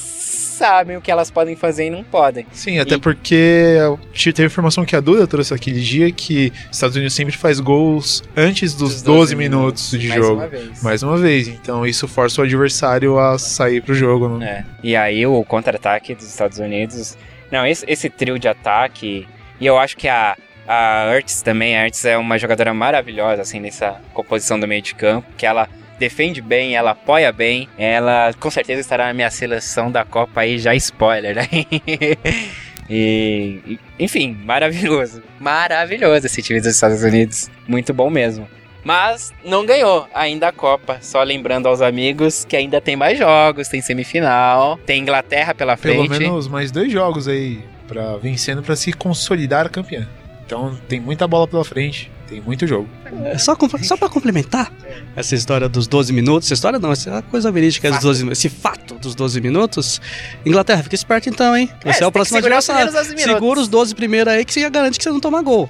[0.58, 2.44] sabem o que elas podem fazer e não podem.
[2.50, 3.76] Sim, até E- porque
[4.12, 8.24] te- teve informação que a Duda trouxe aquele dia que Estados Unidos sempre faz gols
[8.37, 10.40] antes dos, Dos 12, minutos, de mais jogo.
[10.40, 10.82] uma vez.
[10.82, 11.46] Mais uma vez.
[11.46, 14.37] Então isso força o adversário a sair pro jogo.
[14.38, 14.64] Né?
[14.82, 14.87] É.
[14.87, 17.16] E aí o contra-ataque dos Estados Unidos.
[17.50, 19.26] Não, esse, esse trio de ataque.
[19.61, 23.61] E eu acho que a, a Ertz também, a Ertz é uma jogadora maravilhosa, assim,
[23.61, 28.50] nessa composição do meio de campo, que ela defende bem, ela apoia bem, ela com
[28.50, 31.48] certeza estará na minha seleção da Copa aí, já spoiler, né?
[32.88, 35.22] e, enfim, maravilhoso.
[35.40, 37.50] Maravilhoso esse time dos Estados Unidos.
[37.66, 38.48] Muito bom mesmo.
[38.84, 40.98] Mas não ganhou ainda a Copa.
[41.02, 46.06] Só lembrando aos amigos que ainda tem mais jogos, tem semifinal, tem Inglaterra pela Pelo
[46.06, 46.18] frente.
[46.20, 50.08] menos mais dois jogos aí para vencendo para se consolidar campeã.
[50.46, 52.88] Então tem muita bola pela frente, tem muito jogo.
[53.24, 54.72] É, Só, só pra complementar
[55.14, 58.06] essa história dos 12 minutos, essa história não, essa é coisa verídica dos Fato.
[58.06, 60.00] 12 minutos, esse fato dos 12 minutos.
[60.46, 61.68] Inglaterra, fica esperto então, hein?
[61.84, 62.86] É, Você você é, o próximo adversário.
[62.86, 63.34] primeiros 12 minutos.
[63.34, 65.68] Segura os 12 primeiros aí que você garante que você não toma gol.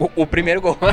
[0.00, 0.76] O, o primeiro gol.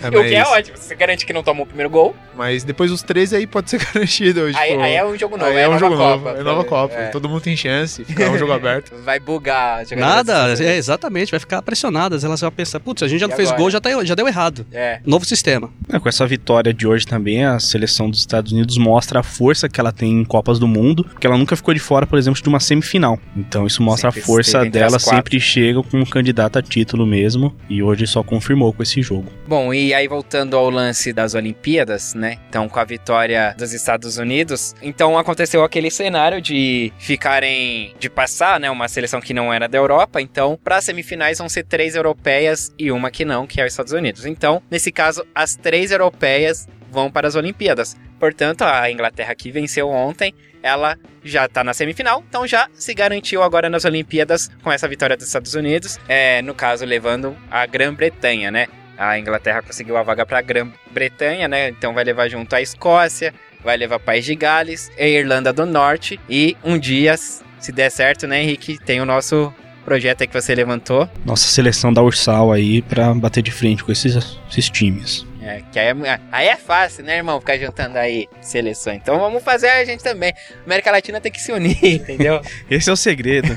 [0.00, 0.76] É, o que é ótimo.
[0.76, 2.14] Você garante que não toma o primeiro gol.
[2.36, 4.46] mas depois dos 13 aí pode ser garantido.
[4.46, 5.50] Tipo, aí, aí é um jogo novo.
[5.50, 6.94] aí é, é um nova jogo Copa, novo, é nova Copa.
[6.94, 7.08] É.
[7.08, 8.92] Todo mundo tem chance, fica um jogo aberto.
[9.04, 9.84] Vai bugar.
[9.96, 12.22] Nada, é, exatamente, vai ficar pressionadas.
[12.22, 13.62] Elas vão pensar, putz, a gente já E não fez agora?
[13.62, 14.64] gol, já, tá, já deu errado.
[14.72, 15.00] É.
[15.04, 15.70] Novo sistema.
[15.92, 19.68] É, com essa vitória de hoje também, a seleção dos Estados Unidos mostra a força
[19.68, 22.40] que ela tem em Copas do Mundo, porque ela nunca ficou de fora, por exemplo,
[22.40, 23.18] de uma semifinal.
[23.36, 27.82] Então isso mostra Sempre a força dela, sempre chega como candidata a título mesmo, e
[27.88, 29.30] hoje só confirmou com esse jogo.
[29.46, 32.38] Bom, e aí voltando ao lance das Olimpíadas, né?
[32.48, 38.60] Então, com a vitória dos Estados Unidos, então aconteceu aquele cenário de ficarem de passar,
[38.60, 42.72] né, uma seleção que não era da Europa, então, para semifinais vão ser três europeias
[42.78, 44.26] e uma que não, que é os Estados Unidos.
[44.26, 47.96] Então, nesse caso, as três europeias vão para as Olimpíadas.
[48.18, 53.42] Portanto, a Inglaterra que venceu ontem ela já tá na semifinal, então já se garantiu
[53.42, 58.50] agora nas Olimpíadas com essa vitória dos Estados Unidos, é, no caso levando a Grã-Bretanha,
[58.50, 58.66] né?
[58.96, 61.68] A Inglaterra conseguiu a vaga para a Grã-Bretanha, né?
[61.68, 63.32] Então vai levar junto a Escócia,
[63.62, 68.26] vai levar País de Gales, a Irlanda do Norte e um dia, se der certo,
[68.26, 69.52] né, Henrique, tem o nosso
[69.84, 71.08] projeto aí que você levantou.
[71.24, 75.27] Nossa seleção da Ursal aí pra bater de frente com esses, esses times.
[75.48, 77.40] É, que aí é, aí é fácil, né, irmão?
[77.40, 78.92] Ficar juntando aí seleção.
[78.92, 80.34] Então vamos fazer a gente também.
[80.66, 82.42] América Latina tem que se unir, entendeu?
[82.70, 83.48] Esse é o segredo.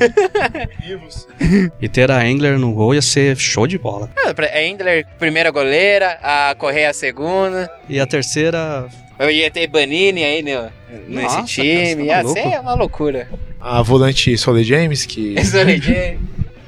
[1.81, 4.09] E ter a Engler no gol ia ser show de bola.
[4.17, 7.69] Ah, A Endler, primeira goleira, a Correia, segunda.
[7.89, 8.87] E a terceira,
[9.19, 10.71] Eu ia ter Banini aí no,
[11.09, 12.07] nesse Nossa, time.
[12.07, 13.27] cara, Ia ser uma loucura.
[13.59, 15.35] A volante Sole James, que.
[15.59, 16.19] Origem-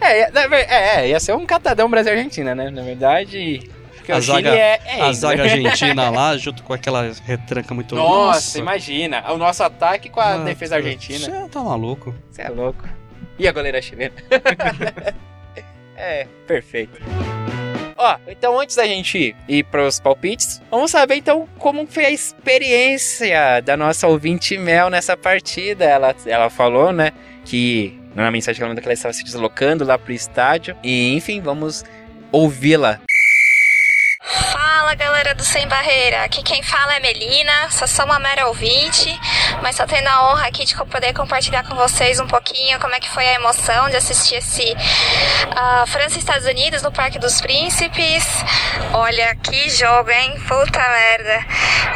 [0.02, 2.70] é, é, é, ia ser um catadão Brasil-Argentina, né?
[2.70, 3.70] Na verdade.
[4.04, 7.74] Porque A o Chile zaga- é, é a zaga argentina lá, junto com aquela retranca
[7.74, 9.24] muito Nossa, imagina.
[9.32, 11.20] O nosso ataque com a Ah, defesa argentina.
[11.20, 12.14] Você tá maluco.
[12.30, 12.84] Você é louco.
[13.40, 14.14] E a goleira chilena?
[15.96, 17.00] é, perfeito.
[17.96, 23.62] Ó, então antes da gente ir pros palpites, vamos saber então como foi a experiência
[23.62, 25.86] da nossa ouvinte Mel nessa partida.
[25.86, 27.14] Ela, ela falou, né,
[27.46, 30.76] que na mensagem que ela mandou que ela estava se deslocando lá pro estádio.
[30.84, 31.86] E enfim, vamos
[32.34, 33.00] ouvi-la.
[34.96, 39.10] Galera do Sem Barreira, aqui quem fala é Melina, só sou uma mera ouvinte,
[39.64, 43.00] mas só tendo a honra aqui de poder compartilhar com vocês um pouquinho como é
[43.00, 44.76] que foi a emoção de assistir esse
[45.56, 48.26] ah, França e Estados Unidos no Parque dos Príncipes.
[48.94, 50.38] Olha que jogo, hein?
[50.50, 51.46] Puta merda.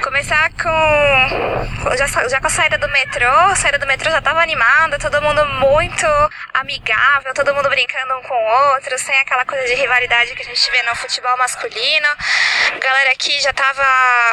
[0.02, 1.98] Começar com.
[1.98, 5.22] Já, já com a saída do metrô, a saída do metrô já tava animada, todo
[5.22, 6.06] mundo muito
[6.54, 10.46] amigável, todo mundo brincando um com o outro, sem aquela coisa de rivalidade que a
[10.46, 12.08] gente vê no futebol masculino.
[12.76, 13.84] A galera aqui já tava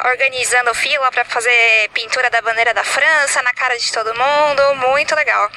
[0.08, 5.14] organizando fila para fazer pintura da bandeira da França na cara de todo mundo, muito
[5.14, 5.50] legal.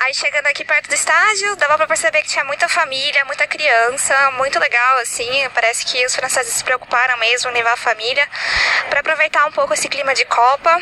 [0.00, 4.30] Aí chegando aqui perto do estádio, dava pra perceber que tinha muita família, muita criança,
[4.32, 5.48] muito legal assim.
[5.54, 8.28] Parece que os franceses se preocuparam mesmo em levar a família
[8.90, 10.78] para aproveitar um pouco esse clima de Copa.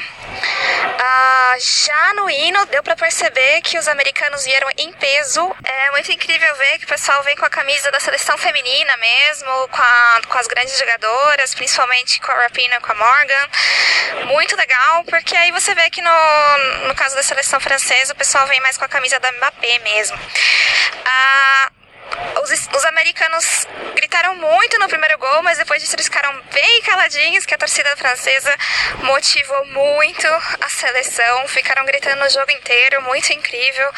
[0.99, 5.55] Ah, já no hino deu pra perceber que os americanos vieram em peso.
[5.65, 9.69] É muito incrível ver que o pessoal vem com a camisa da seleção feminina mesmo,
[9.69, 13.49] com, a- com as grandes jogadoras, principalmente com a Rapina com a Morgan.
[14.27, 18.47] Muito legal, porque aí você vê que no, no caso da seleção francesa o pessoal
[18.47, 20.18] vem mais com a camisa da Mbappé mesmo.
[21.05, 21.72] Ah,
[22.42, 27.46] os, os americanos gritaram muito no primeiro gol, mas depois disso eles ficaram bem caladinhos,
[27.46, 28.55] que a torcida francesa
[29.03, 30.26] motivou muito
[30.61, 33.92] a seleção, ficaram gritando o jogo inteiro, muito incrível,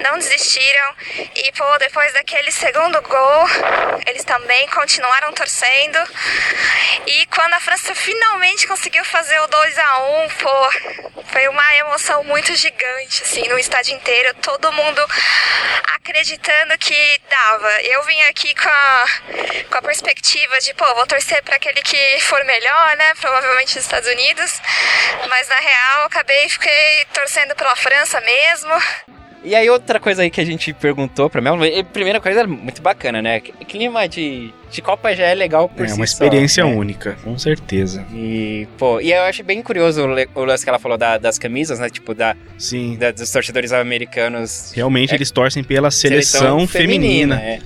[0.00, 0.94] não desistiram.
[1.34, 3.46] E pô, depois daquele segundo gol,
[4.06, 5.98] eles também continuaram torcendo.
[7.06, 12.24] E quando a França finalmente conseguiu fazer o 2 a 1 pô, foi uma emoção
[12.24, 15.06] muito gigante, assim, no estádio inteiro, todo mundo
[15.94, 17.82] acreditando que dava.
[17.82, 19.04] Eu vim aqui com a,
[19.70, 23.14] com a perspectiva de, pô, vou torcer para aquele que for melhor, né?
[23.20, 24.60] Provavelmente os Estados Unidos.
[25.28, 28.74] Mas na real, acabei fiquei torcendo pela França mesmo.
[29.42, 31.56] E aí outra coisa aí que a gente perguntou pra Mel,
[31.92, 33.40] primeira coisa muito bacana, né?
[33.40, 36.70] Clima de, de Copa já é legal por É si uma só, experiência né?
[36.74, 38.04] única, com certeza.
[38.12, 41.38] E, pô, e eu acho bem curioso o o lance que ela falou da- das
[41.38, 41.88] camisas, né?
[41.88, 42.96] Tipo, da, Sim.
[42.98, 44.72] da- dos torcedores americanos.
[44.74, 47.36] Realmente É- eles torcem pela seleção, feminina.
[47.40, 47.60] é.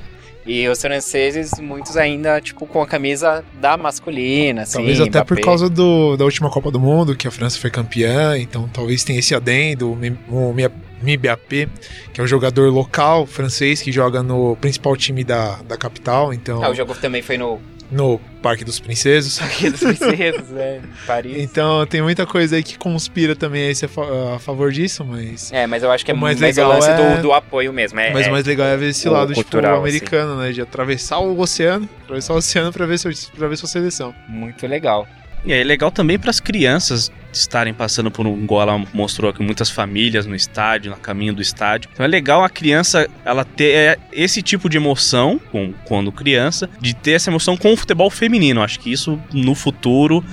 [0.46, 4.74] E os franceses, muitos ainda, tipo, com a camisa da masculina, assim.
[4.78, 5.42] Talvez até por Mbappé.
[5.42, 9.18] causa do, da última Copa do Mundo, que a França foi campeã, então talvez tenha
[9.18, 9.92] esse adendo,
[10.28, 10.54] o
[11.02, 11.68] Mbappé,
[12.12, 16.62] que é um jogador local francês que joga no principal time da, da capital, então
[16.62, 17.58] Ah, o jogo também foi no
[17.94, 19.38] no Parque dos Princesos.
[19.40, 20.78] Parque dos Princesos, né?
[20.78, 21.36] em Paris.
[21.38, 25.90] Então tem muita coisa aí que conspira também a, favor disso, mas É, mas eu
[25.90, 27.98] acho que é mais mais, legal o lance é- do, do apoio mesmo.
[28.00, 30.52] É, Mas é- o mais legal é ver esse lado, tipo, cultural, americano, né?
[30.52, 34.14] De atravessar o oceano, atravessar o oceano pra ver, seu, pra ver sua seleção.
[34.28, 35.06] Muito legal.
[35.44, 39.42] E é legal também para as crianças estarem passando por um igual ela mostrou aqui
[39.42, 41.90] muitas famílias no estádio, no caminho do estádio.
[41.92, 46.94] Então é legal a criança ela ter esse tipo de emoção com, quando criança, de
[46.94, 48.62] ter essa emoção com o futebol feminino.
[48.62, 50.24] Acho que isso no futuro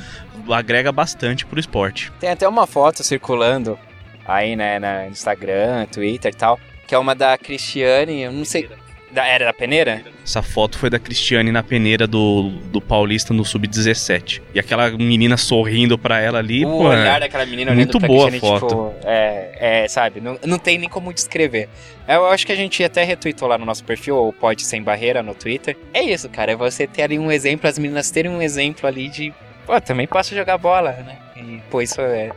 [0.50, 2.12] agrega bastante pro esporte.
[2.20, 3.78] Tem até uma foto circulando
[4.26, 8.70] aí, né, no Instagram, Twitter e tal, que é uma da Cristiane, eu não sei.
[9.12, 10.02] Da, era da peneira?
[10.24, 14.42] Essa foto foi da Cristiane na peneira do, do Paulista no Sub-17.
[14.54, 18.30] E aquela menina sorrindo pra ela ali, o pô, olhar é daquela menina muito boa
[18.30, 18.68] a foto.
[18.68, 21.68] tipo, é, é, sabe, não, não tem nem como descrever.
[22.08, 25.22] Eu acho que a gente até retweetou lá no nosso perfil, ou pode sem barreira
[25.22, 25.76] no Twitter.
[25.94, 29.10] É isso, cara, é você ter ali um exemplo, as meninas terem um exemplo ali
[29.10, 29.34] de,
[29.66, 31.18] pô, também posso jogar bola, né?
[31.36, 32.32] E, pô, isso é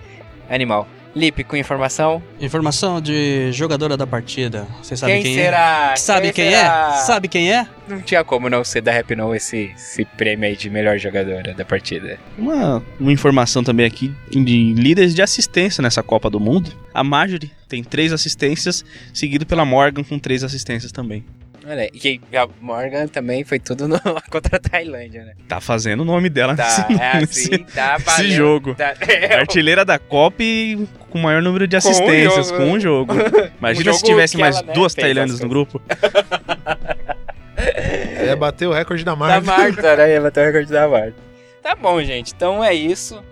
[0.49, 0.89] animal.
[1.15, 2.21] Lipe, com informação?
[2.41, 4.67] Informação de jogadora da partida.
[4.83, 5.93] Você sabe quem, quem, será?
[5.93, 5.97] é?
[5.97, 6.93] Sabe quem será?
[6.93, 6.99] é?
[6.99, 7.69] Sabe quem é?
[7.87, 11.55] Não tinha como não ser da Rap No esse, esse prêmio aí de melhor jogadora
[11.55, 12.19] da partida.
[12.37, 16.73] Uma, uma informação também aqui de líderes de assistência nessa Copa do Mundo.
[16.93, 21.25] A Marjorie tem três assistências, seguido pela Morgan com três assistências também.
[21.67, 23.99] Olha, e a Morgan também foi tudo no,
[24.31, 25.35] contra a Tailândia, né?
[25.49, 28.33] Tá fazendo o nome dela Tá, nesse, é nesse- assim, tá nesse valendo.
[28.35, 28.75] jogo.
[28.75, 28.95] Tá,
[29.39, 32.59] Artilheira da Copa e com o maior número de Com um assistências jogo.
[32.59, 33.15] com um jogo.
[33.59, 35.81] Imagina Um se jogo tivesse que mais ela, né, duas tailândias as no grupo.
[37.57, 39.41] É bater o recorde da da Marta.
[39.43, 40.13] Marta, né?
[40.13, 41.15] Ia bater o recorde da Marta.
[41.63, 42.33] Tá bom, gente.
[42.35, 43.23] Então é isso.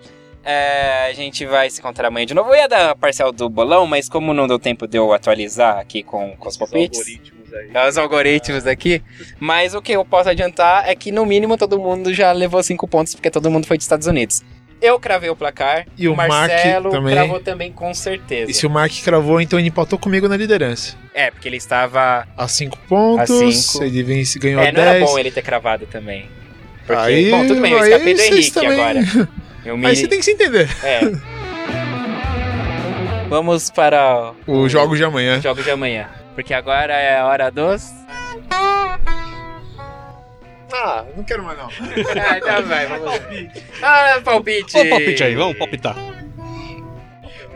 [0.45, 2.49] É, a gente vai se encontrar amanhã de novo.
[2.49, 5.77] Eu ia dar a parcial do bolão, mas como não deu tempo de eu atualizar
[5.77, 7.19] aqui com, com os palpites.
[7.73, 9.01] É, Os algoritmos aqui.
[9.39, 12.87] Mas o que eu posso adiantar é que no mínimo todo mundo já levou cinco
[12.87, 14.41] pontos, porque todo mundo foi dos Estados Unidos.
[14.81, 15.85] Eu cravei o placar.
[15.97, 17.13] E o Mark Marcelo também.
[17.15, 18.51] cravou também com certeza.
[18.51, 20.97] E se o Mark cravou, então ele empatou comigo na liderança.
[21.13, 22.27] É, porque ele estava.
[22.35, 23.83] A 5 pontos, A cinco.
[23.85, 25.09] ele vence, ganhou É, não era 10.
[25.09, 26.29] bom ele ter cravado também.
[26.85, 28.99] Porque, Aí- bom, tudo bem, eu aí escapei do Henrique também- agora.
[29.77, 29.87] Me...
[29.87, 30.67] Aí você tem que se entender.
[30.83, 30.99] É.
[33.29, 35.37] Vamos para O jogo de amanhã.
[35.37, 36.09] os jogos de amanhã.
[36.35, 37.91] Porque agora é a hora dos.
[40.73, 41.67] Ah, não quero mais não.
[41.69, 43.13] ah, então vai, vamos lá.
[43.81, 44.77] Ah, palpite!
[44.77, 45.95] Ô, palpite aí, vamos palpitar.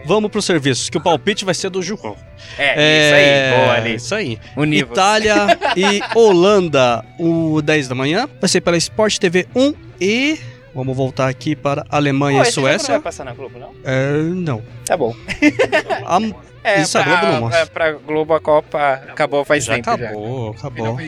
[0.05, 2.15] Vamos pros serviços, que o palpite vai ser do João.
[2.57, 3.95] É, isso aí, boa ali.
[3.95, 4.39] Isso aí.
[4.55, 4.91] Univos.
[4.91, 5.36] Itália
[5.75, 8.30] e Holanda, o 10 da manhã.
[8.39, 10.39] Vai ser pela Sport TV 1 e.
[10.78, 12.93] Vamos voltar aqui para Alemanha Pô, e esse jogo não Suécia.
[12.93, 13.71] vai passar na Globo, não?
[13.84, 14.61] É, não.
[14.86, 15.15] Tá bom.
[16.05, 16.19] A-
[16.63, 17.59] É, Isso a pra, Globo não mostra.
[17.61, 20.99] é, pra Globo a Copa acabou faz já tempo acabou, acabou.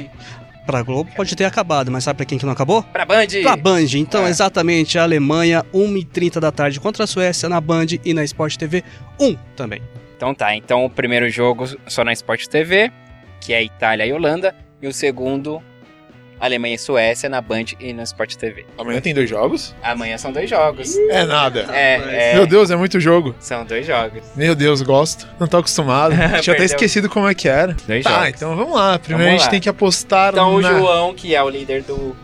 [0.65, 2.81] Pra Globo pode ter acabado, mas sabe pra quem que não acabou?
[2.81, 2.87] já.
[2.87, 3.25] Pra Band!
[3.43, 3.85] Pra Band.
[3.95, 4.29] Então, É.
[4.29, 8.83] exatamente, a Alemanha, 1h30 da tarde contra a Suécia na Band e na Sport TV
[9.19, 9.81] 1 também.
[10.15, 12.91] Então tá, então o primeiro jogo só na Sport TV,
[13.41, 15.61] que é Itália e Holanda, e o segundo,
[16.39, 18.65] Alemanha e Suécia na Band e na Sport TV.
[18.77, 19.75] Amanhã tem dois jogos?
[19.83, 20.95] Amanhã são dois jogos.
[21.09, 21.67] É nada.
[21.71, 23.35] É, é, Meu Deus, é muito jogo.
[23.39, 24.23] são dois jogos.
[24.35, 25.27] Meu Deus, gosto.
[25.39, 26.15] Não tô acostumado.
[26.41, 27.75] Tinha até esquecido como é que era.
[27.87, 28.29] Dois tá, jogos.
[28.29, 28.97] então vamos lá.
[28.99, 29.51] Primeiro Vamos a gente lá.
[29.51, 32.15] tem que apostar Então o na- João, que é o líder do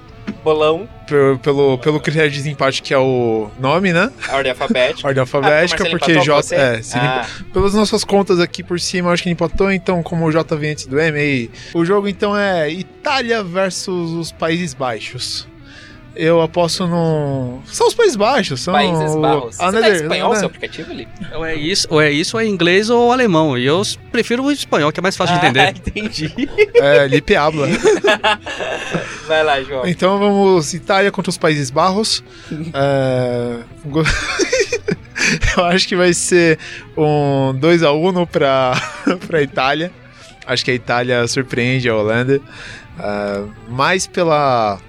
[0.43, 4.11] bolão, pelo, pelo, pelo critério de desempate que é o nome, né?
[4.27, 5.07] a ordem alfabética.
[5.07, 6.55] Ordem alfabética, Ah, porque o porque Marcelo empatou J.
[6.55, 7.27] É, Ah.
[7.53, 10.55] Pelas nossas contas aqui por cima, eu acho que ele empatou, então, como o J
[10.55, 15.47] vem antes do M, aí, o jogo então é Itália versus os Países Baixos.
[16.15, 17.59] Eu aposto no.
[17.65, 18.73] São os Países Baixos, são.
[18.73, 19.59] Países o- Barros.
[19.59, 20.39] a Você tá espanhol né?
[20.39, 21.11] seu aplicativo, Lipe?
[21.33, 23.57] Ou é isso, ou é isso, ou é inglês ou alemão.
[23.57, 25.69] E eu prefiro o espanhol, que é mais fácil de Ah, entender.
[25.87, 26.33] entendi.
[26.75, 27.67] É, Lipe habla.
[29.27, 29.85] Vai lá, João.
[29.87, 32.23] Então vamos Itália contra os Países Barros.
[32.73, 33.59] É,
[35.57, 36.59] Eu acho que vai ser
[36.95, 38.73] um 2x1 pra,
[39.27, 39.91] pra Itália.
[40.45, 42.39] Acho que a Itália surpreende a Holanda.
[42.99, 44.79] É, mais pela.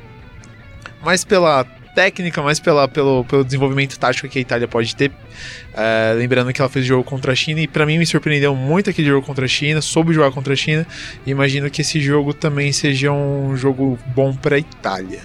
[1.07, 5.13] Mais pela técnica, mais pela, pelo, pelo desenvolvimento tático que a Itália pode ter.
[5.73, 8.91] É, lembrando que ela fez jogo contra a China e pra mim me surpreendeu muito
[8.91, 10.85] aquele jogo contra a China, soube jogar contra a China
[11.25, 15.21] e imagino que esse jogo também seja um jogo bom pra Itália.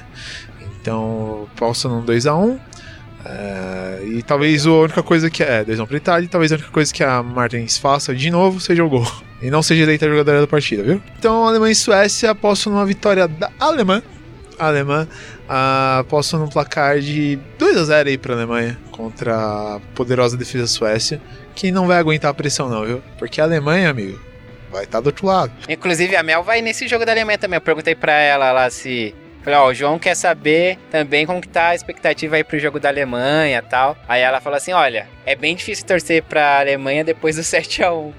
[0.79, 2.59] Então, posso num 2x1.
[3.25, 6.69] É, e talvez a única coisa que é 2x1 pra Itália, e talvez a única
[6.69, 9.11] coisa que a Martins faça de novo seja o gol.
[9.41, 11.01] E não seja eleita a jogadora da partida, viu?
[11.17, 14.03] Então, Alemanha e Suécia, aposto numa vitória da Alemanha.
[14.61, 15.07] Alemã,
[15.53, 21.21] ah, aposto num placar de 2x0 aí pra Alemanha contra a poderosa defesa Suécia,
[21.53, 23.03] que não vai aguentar a pressão, não, viu?
[23.19, 24.17] Porque a Alemanha, amigo,
[24.71, 25.51] vai estar do outro lado.
[25.67, 27.57] Inclusive, a Mel vai nesse jogo da Alemanha também.
[27.57, 29.13] Eu perguntei pra ela lá se.
[29.43, 32.79] Falei, ó, o João quer saber também como que tá a expectativa aí pro jogo
[32.79, 33.97] da Alemanha e tal.
[34.07, 38.13] Aí ela falou assim: olha, é bem difícil torcer pra Alemanha depois do 7x1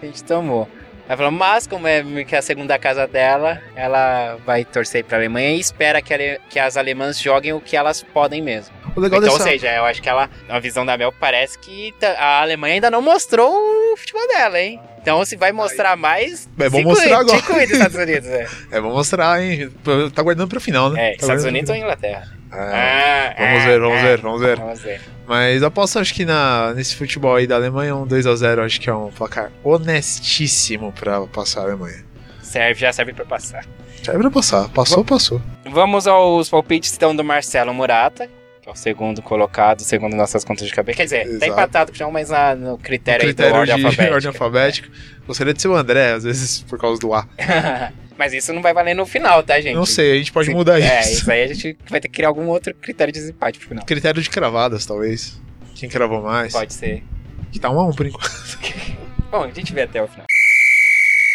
[0.00, 0.68] que a gente tomou.
[1.12, 5.18] Ela falou, mas como é que é a segunda casa dela, ela vai torcer pra
[5.18, 8.74] Alemanha e espera que, que as alemãs joguem o que elas podem mesmo.
[8.96, 9.44] O legal Então, dessa...
[9.44, 12.90] ou seja, eu acho que ela, na visão da Mel, parece que a Alemanha ainda
[12.90, 14.80] não mostrou o futebol dela, hein?
[15.02, 16.48] Então, se vai mostrar mais.
[16.58, 17.42] É bom mostrar agora.
[17.42, 18.28] Cuida, Estados Unidos.
[18.32, 19.70] É, É, vamos mostrar, hein?
[20.14, 20.98] Tá guardando pro final, né?
[20.98, 22.41] é Tá Estados guardando Unidos ou Inglaterra?
[22.52, 22.58] É.
[22.58, 24.02] Ah, Vamos ah, ver, vamos ah.
[24.02, 24.56] ver, vamos ver.
[24.58, 25.00] Vamos ver.
[25.26, 28.94] Mas aposto, acho que na, nesse futebol aí da Alemanha, um 2x0, acho que é
[28.94, 32.04] um placar honestíssimo pra passar a Alemanha.
[32.42, 33.64] Serve, já serve pra passar.
[34.06, 34.68] É pra passar.
[34.68, 35.40] Passou, passou.
[35.64, 38.28] Vamos aos palpites então do Marcelo Murata,
[38.60, 40.96] que é o segundo colocado, segundo nossas contas de cabeça.
[40.98, 41.52] Quer dizer, tá Exato.
[41.52, 44.14] empatado com o mas na- no critério, O aí critério ordem de alfabética.
[44.14, 44.88] ordem alfabética.
[45.26, 47.26] Gostaria de ser o André, às vezes por causa do A.
[48.22, 49.74] mas isso não vai valer no final, tá, gente?
[49.74, 51.12] Não sei, a gente pode Se- mudar É, isso.
[51.22, 53.84] isso aí a gente vai ter que criar algum outro critério de desempate pro final.
[53.84, 55.40] Critério de cravadas, talvez.
[55.74, 56.52] Quem cravou mais?
[56.52, 57.02] Pode ser.
[57.50, 58.30] Que tá um a um por enquanto.
[59.28, 60.26] Bom, a gente vê até o final.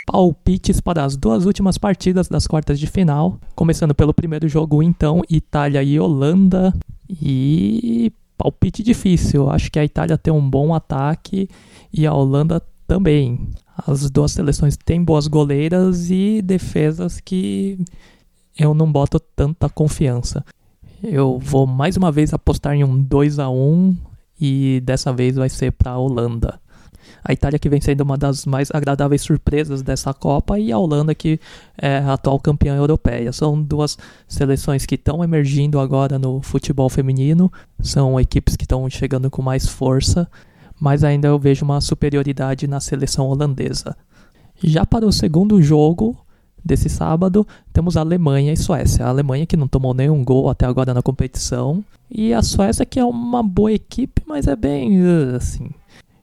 [0.05, 3.37] Palpites para as duas últimas partidas das quartas de final.
[3.53, 6.73] Começando pelo primeiro jogo, então, Itália e Holanda.
[7.09, 9.49] E palpite difícil.
[9.49, 11.49] Acho que a Itália tem um bom ataque
[11.91, 13.49] e a Holanda também.
[13.85, 17.77] As duas seleções têm boas goleiras e defesas que
[18.57, 20.43] eu não boto tanta confiança.
[21.03, 23.95] Eu vou mais uma vez apostar em um 2 a 1
[24.41, 26.59] e dessa vez vai ser para a Holanda.
[27.23, 31.13] A Itália que vem sendo uma das mais agradáveis surpresas dessa Copa e a Holanda
[31.13, 31.39] que
[31.77, 33.31] é a atual campeã europeia.
[33.31, 39.29] São duas seleções que estão emergindo agora no futebol feminino, são equipes que estão chegando
[39.29, 40.27] com mais força,
[40.79, 43.95] mas ainda eu vejo uma superioridade na seleção holandesa.
[44.63, 46.17] Já para o segundo jogo
[46.63, 49.05] desse sábado, temos a Alemanha e Suécia.
[49.05, 52.99] A Alemanha que não tomou nenhum gol até agora na competição, e a Suécia que
[52.99, 55.01] é uma boa equipe, mas é bem
[55.35, 55.69] assim.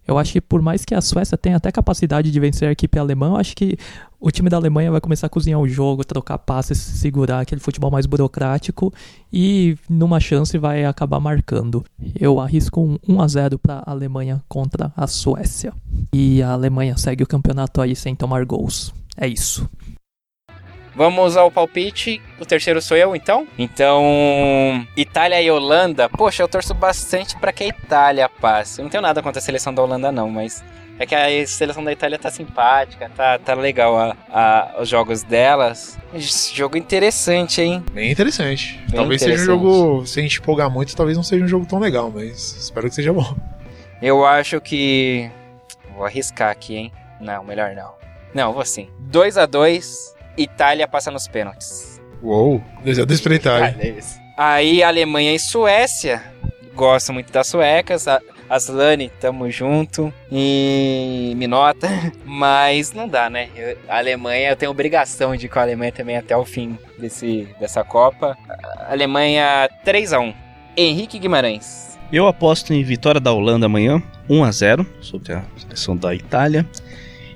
[0.07, 2.98] Eu acho que por mais que a Suécia tenha até capacidade de vencer a equipe
[2.98, 3.76] alemã, eu acho que
[4.20, 7.90] o time da Alemanha vai começar a cozinhar o jogo, trocar passes, segurar aquele futebol
[7.90, 8.92] mais burocrático
[9.32, 11.84] e numa chance vai acabar marcando.
[12.18, 15.72] Eu arrisco um 1 a 0 para a Alemanha contra a Suécia.
[16.12, 18.94] E a Alemanha segue o campeonato aí sem tomar gols.
[19.16, 19.68] É isso.
[20.95, 22.22] Vamos ao palpite.
[22.38, 23.47] O terceiro sou eu, então.
[23.59, 26.09] Então, Itália e Holanda.
[26.09, 28.80] Poxa, eu torço bastante para que a Itália passe.
[28.80, 30.62] Eu não tenho nada contra a seleção da Holanda, não, mas
[30.99, 35.24] é que a seleção da Itália tá simpática, tá, tá legal a, a, os jogos
[35.24, 35.99] delas.
[36.53, 37.84] Jogo interessante, hein?
[37.92, 38.80] Bem interessante.
[38.88, 39.47] Bem talvez interessante.
[39.47, 42.12] seja um jogo, se a gente empolgar muito, talvez não seja um jogo tão legal,
[42.14, 43.36] mas espero que seja bom.
[44.01, 45.28] Eu acho que.
[45.95, 46.92] Vou arriscar aqui, hein?
[47.20, 47.95] Não, melhor não.
[48.32, 48.88] Não, vou sim.
[48.99, 52.01] 2 a 2 Itália passa nos pênaltis.
[52.22, 53.76] Uou, desejo da Itália.
[54.37, 56.22] Aí Alemanha e Suécia.
[56.74, 58.09] Gosto muito das suecas.
[58.09, 60.12] A- Aslane, tamo junto.
[60.30, 61.89] E Minota.
[62.24, 63.49] Mas não dá, né?
[63.57, 66.78] Eu- a Alemanha, eu tenho obrigação de ir com a Alemanha também até o fim
[66.99, 68.37] desse, dessa Copa.
[68.49, 70.35] A- Alemanha 3x1.
[70.76, 71.99] Henrique Guimarães.
[72.12, 76.66] Eu aposto em vitória da Holanda amanhã, 1 a 0 sobre a seleção da Itália.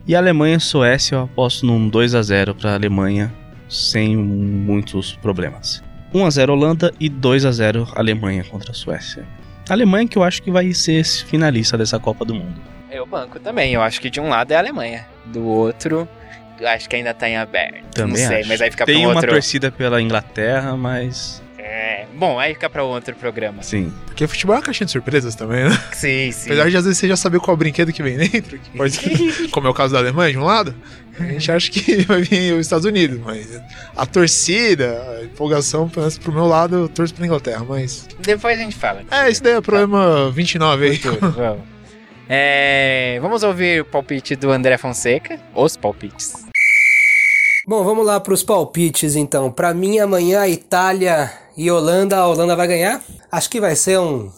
[0.08, 3.30] E Alemanha e Suécia eu aposto num 2 a 0 para a Alemanha
[3.68, 5.82] sem muitos problemas.
[6.14, 9.26] 1 a 0 Holanda e 2 a 0 Alemanha contra a Suécia.
[9.68, 12.58] A Alemanha que eu acho que vai ser finalista dessa Copa do Mundo.
[12.90, 13.74] Eu banco também.
[13.74, 15.06] Eu acho que de um lado é a Alemanha.
[15.26, 16.08] Do outro,
[16.58, 17.84] eu acho que ainda tá em aberto.
[17.94, 18.48] Também não sei, acho.
[18.48, 19.28] mas aí fica Tem um uma outro.
[19.30, 23.62] torcida pela Inglaterra, mas É, bom, aí fica pra outro programa.
[23.62, 23.92] sim.
[24.06, 25.82] Porque futebol é uma caixinha de surpresas também, né?
[25.92, 26.46] Sim, sim.
[26.50, 28.98] Apesar de às vezes você já saber qual brinquedo que vem dentro, que pode,
[29.52, 30.74] como é o caso da Alemanha, de um lado,
[31.20, 33.60] a gente acha que vai vir os Estados Unidos, mas
[33.94, 38.08] a torcida, a empolgação, pelo menos pro meu lado, eu torço pra Inglaterra, mas.
[38.18, 39.02] Depois a gente fala.
[39.10, 40.96] É, esse daí é o problema 29 aí.
[40.96, 41.62] Vamos.
[42.28, 45.38] É, vamos ouvir o palpite do André Fonseca.
[45.54, 46.47] Os palpites.
[47.68, 49.50] Bom, vamos lá pros palpites então.
[49.52, 52.16] Pra mim, amanhã, Itália e Holanda.
[52.16, 53.04] A Holanda vai ganhar.
[53.30, 54.30] Acho que vai ser um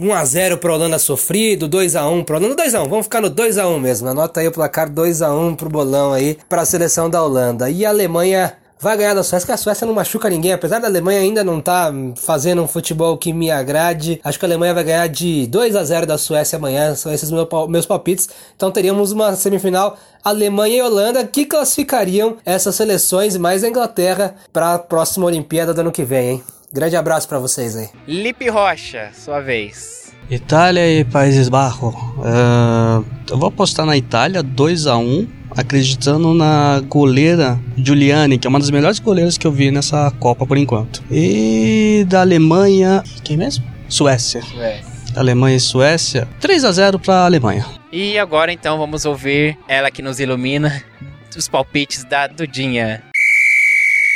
[0.00, 2.56] 1x0 pra Holanda sofrido, 2x1 pra Holanda.
[2.56, 4.08] 2x1, vamos ficar no 2x1 mesmo.
[4.08, 7.68] Anota aí o placar 2x1 pro bolão aí pra seleção da Holanda.
[7.68, 10.52] E a Alemanha vai ganhar da Suécia, que a Suécia não machuca ninguém.
[10.52, 14.48] Apesar da Alemanha ainda não tá fazendo um futebol que me agrade, acho que a
[14.48, 16.94] Alemanha vai ganhar de 2x0 da Suécia amanhã.
[16.94, 18.28] São esses meus, pal- meus palpites.
[18.56, 24.74] Então teríamos uma semifinal Alemanha e Holanda que classificariam essas seleções mais a Inglaterra para
[24.74, 26.42] a próxima Olimpíada do ano que vem, hein?
[26.72, 27.88] Grande abraço pra vocês aí.
[28.06, 30.12] Lipe Rocha, sua vez.
[30.30, 31.94] Itália e Países Baixos.
[32.22, 35.26] Ah, eu vou apostar na Itália 2 a 1
[35.56, 40.46] acreditando na goleira Giuliani, que é uma das melhores goleiras que eu vi nessa Copa
[40.46, 41.02] por enquanto.
[41.10, 43.64] E da Alemanha, quem mesmo?
[43.88, 44.42] Suécia.
[45.16, 47.66] Alemanha e Suécia, 3 a 0 para Alemanha.
[47.90, 50.82] E agora então vamos ouvir ela que nos ilumina
[51.36, 53.07] os palpites da Dudinha.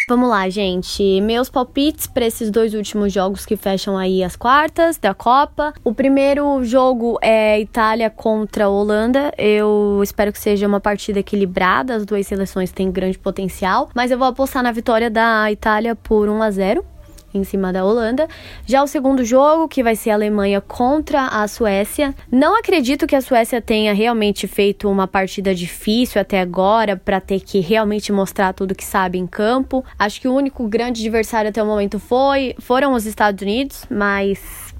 [0.08, 1.20] Vamos lá, gente.
[1.20, 5.72] Meus palpites para esses dois últimos jogos que fecham aí as quartas da Copa.
[5.84, 9.32] O primeiro jogo é Itália contra Holanda.
[9.38, 11.94] Eu espero que seja uma partida equilibrada.
[11.94, 16.28] As duas seleções têm grande potencial, mas eu vou apostar na vitória da Itália por
[16.28, 16.91] 1 a 0
[17.34, 18.28] em cima da Holanda.
[18.66, 22.14] Já o segundo jogo, que vai ser a Alemanha contra a Suécia.
[22.30, 27.40] Não acredito que a Suécia tenha realmente feito uma partida difícil até agora para ter
[27.40, 29.84] que realmente mostrar tudo que sabe em campo.
[29.98, 34.71] Acho que o único grande adversário até o momento foi foram os Estados Unidos, mas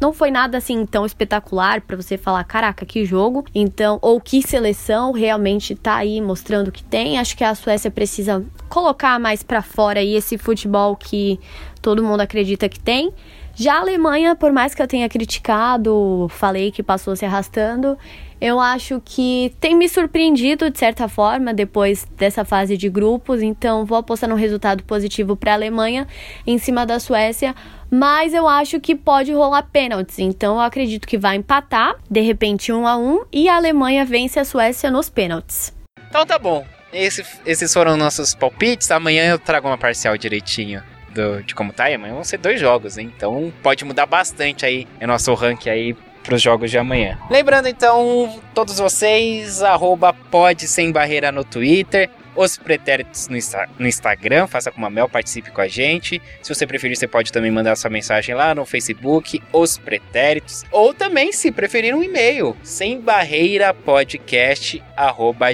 [0.00, 3.44] não foi nada assim tão espetacular para você falar, caraca, que jogo.
[3.54, 7.18] Então, ou que seleção realmente tá aí mostrando que tem.
[7.18, 11.40] Acho que a Suécia precisa colocar mais para fora aí esse futebol que
[11.80, 13.12] todo mundo acredita que tem.
[13.54, 17.96] Já a Alemanha, por mais que eu tenha criticado, falei que passou se arrastando,
[18.38, 23.86] eu acho que tem me surpreendido de certa forma depois dessa fase de grupos, então
[23.86, 26.06] vou apostar num resultado positivo para a Alemanha
[26.46, 27.54] em cima da Suécia,
[27.90, 32.72] mas eu acho que pode rolar pênaltis, então eu acredito que vai empatar, de repente
[32.72, 35.72] um a um, e a Alemanha vence a Suécia nos pênaltis.
[36.08, 36.64] Então tá bom.
[36.92, 38.90] Esse- esses foram nossos palpites.
[38.90, 40.82] Amanhã eu trago uma parcial direitinho
[41.12, 41.90] do- de como tá.
[41.90, 43.12] E amanhã vão ser dois jogos, hein?
[43.14, 47.18] Então pode mudar bastante aí o nosso ranking aí pros jogos de amanhã.
[47.30, 52.08] Lembrando então, todos vocês, arroba pode sem barreira no Twitter.
[52.36, 56.20] Os pretéritos no, Insta- no Instagram, faça como a Mel, participe com a gente.
[56.42, 60.62] Se você preferir, você pode também mandar sua mensagem lá no Facebook, Os Pretéritos.
[60.70, 64.82] Ou também, se preferir, um e-mail, sem barreira podcast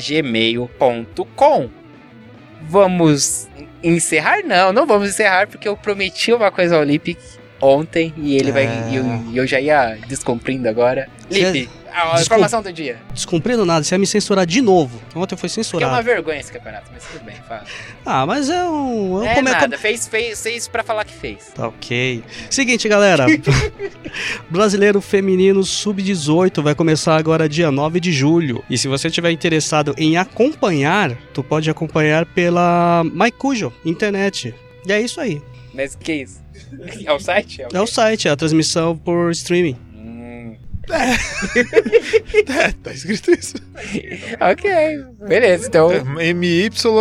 [0.04, 1.70] gmail.com.
[2.62, 3.48] Vamos
[3.82, 4.42] encerrar?
[4.44, 7.16] Não, não vamos encerrar porque eu prometi uma coisa ao Lipe
[7.60, 8.64] ontem e ele vai.
[8.66, 8.88] É.
[8.90, 11.08] E eu, e eu já ia descumprindo agora.
[11.30, 12.20] Lipe, a Desculpa.
[12.22, 12.98] informação do dia.
[13.12, 15.00] Descumprindo nada, você ia me censurar de novo.
[15.14, 16.02] Ontem foi Que é uma censurado.
[16.02, 17.64] vergonha esse campeonato, mas tudo bem, fala.
[18.04, 19.22] Ah, mas é um.
[19.24, 21.52] É come- nada, fez, fez, fez pra falar que fez.
[21.54, 22.22] Tá ok.
[22.50, 23.26] Seguinte, galera.
[24.50, 28.62] Brasileiro Feminino Sub-18 vai começar agora dia 9 de julho.
[28.68, 34.54] E se você estiver interessado em acompanhar, tu pode acompanhar pela MyCujo, internet.
[34.86, 35.40] E é isso aí.
[35.74, 36.42] Mas que isso?
[37.04, 37.62] É o site?
[37.72, 39.76] É o site, é a transmissão por streaming.
[40.88, 43.54] Hum, É, tá escrito isso.
[44.40, 45.90] ok, beleza, então.
[46.20, 46.98] M-Y-C-U-J-O-O.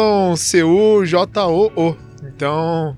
[2.24, 2.96] Então,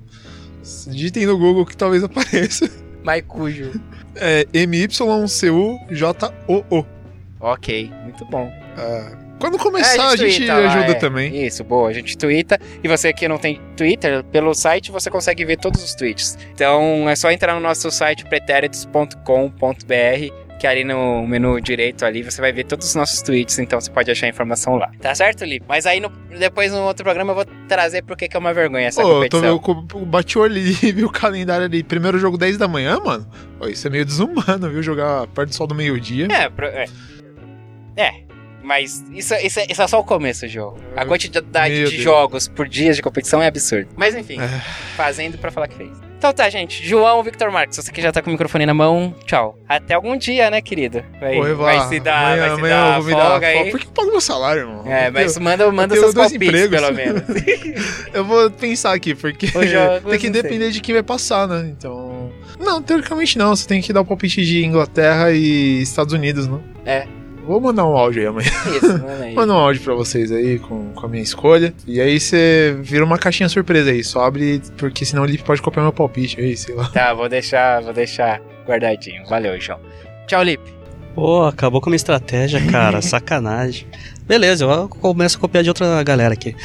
[0.88, 2.69] digitem no Google que talvez apareça.
[3.03, 3.71] Maicujo.
[4.15, 6.86] É M-Y-C-U-J-O-O.
[7.39, 8.51] Ok, muito bom.
[9.39, 10.93] Quando começar, a gente, tuita lá, ajuda é.
[10.93, 11.45] também.
[11.45, 11.89] Isso, boa.
[11.89, 12.57] A gente twitta.
[12.81, 16.38] E você que não tem Twitter, pelo site você consegue ver todos os tweets.
[16.53, 22.39] Então é só entrar no nosso site pretéritos.com.br que ali no menu direito ali você
[22.39, 24.89] vai ver todos os nossos tweets, então você pode achar a informação lá.
[25.01, 25.66] Tá certo, Lipe?
[25.68, 26.07] Mas aí no-
[26.39, 29.30] depois no outro programa eu vou trazer porque que é uma vergonha essa Pô, eu
[29.30, 29.99] tô, competição.
[29.99, 31.84] eu bati o olho ali e vi o calendário ali.
[31.84, 33.28] Primeiro jogo 10 da manhã, mano.
[33.59, 34.82] Pô, isso é meio desumano, viu?
[34.82, 36.30] Jogar perto do sol do meio-dia.
[36.32, 36.86] É, pro- é.
[37.97, 38.11] É,
[38.64, 40.80] mas isso, isso, é, isso é só o começo do jogo.
[40.95, 42.03] A quantidade Meu de Deus.
[42.03, 43.89] jogos por dias de competição é absurda.
[43.97, 44.47] Mas enfim, É.
[44.95, 45.91] fazendo pra falar que fez.
[46.24, 46.88] Então tá, gente.
[46.88, 49.59] João Victor Marques, você que já tá com o microfone na mão, tchau.
[49.67, 51.03] Até algum dia, né, querido?
[51.19, 53.47] Vai, Pô, vai se dar, amanhã, vai se amanhã dar eu vou me dar folga
[53.47, 53.71] aí.
[53.71, 54.84] Por que eu pago meu salário, irmão?
[54.88, 56.80] É, mas manda, manda eu seus dois palpites, empregos.
[56.80, 57.24] pelo menos.
[58.13, 60.43] Eu vou pensar aqui, porque Os jogos, tem que não sei.
[60.43, 61.67] depender de quem vai passar, né?
[61.78, 62.32] Então.
[62.57, 63.53] Não, teoricamente não.
[63.53, 66.59] Você tem que dar o palpite de Inglaterra e Estados Unidos, né?
[66.86, 67.07] É.
[67.46, 68.50] Vou mandar um áudio aí amanhã.
[68.76, 69.34] Isso, manda aí.
[69.36, 71.74] Manda um áudio pra vocês aí com, com a minha escolha.
[71.86, 74.04] E aí você vira uma caixinha surpresa aí.
[74.04, 76.88] Só abre, porque senão ele pode copiar meu palpite aí, sei lá.
[76.89, 79.26] Tá, vou deixar, vou deixar guardadinho.
[79.26, 79.80] Valeu, João.
[80.26, 80.74] Tchau, Lipe.
[81.14, 83.02] Pô, acabou com a minha estratégia, cara.
[83.04, 83.88] Sacanagem.
[84.26, 86.56] Beleza, eu começo a copiar de outra galera aqui.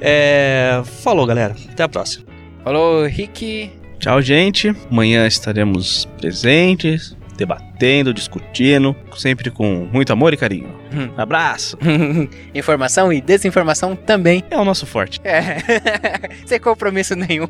[0.00, 0.80] É...
[1.02, 1.56] Falou, galera.
[1.70, 2.24] Até a próxima.
[2.62, 3.70] Falou, Rick.
[3.98, 4.74] Tchau, gente.
[4.90, 10.68] Amanhã estaremos presentes, debatendo, discutindo, sempre com muito amor e carinho.
[10.92, 11.08] Hum.
[11.16, 11.78] Abraço.
[12.52, 14.42] Informação e desinformação também.
[14.50, 15.20] É o nosso forte.
[15.22, 15.58] É.
[16.44, 17.46] Sem compromisso nenhum.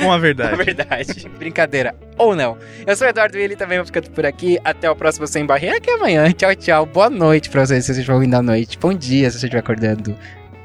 [0.00, 0.56] Com a verdade.
[0.56, 1.28] verdade.
[1.38, 1.94] Brincadeira.
[2.16, 2.56] Ou não.
[2.86, 4.58] Eu sou o Eduardo Willi, também vou ficando por aqui.
[4.64, 6.32] Até o próximo Sem Barreira, que é amanhã.
[6.32, 6.86] Tchau, tchau.
[6.86, 8.78] Boa noite pra vocês, se vocês estiver ouvindo à noite.
[8.78, 10.16] Bom dia, se você estiver acordando.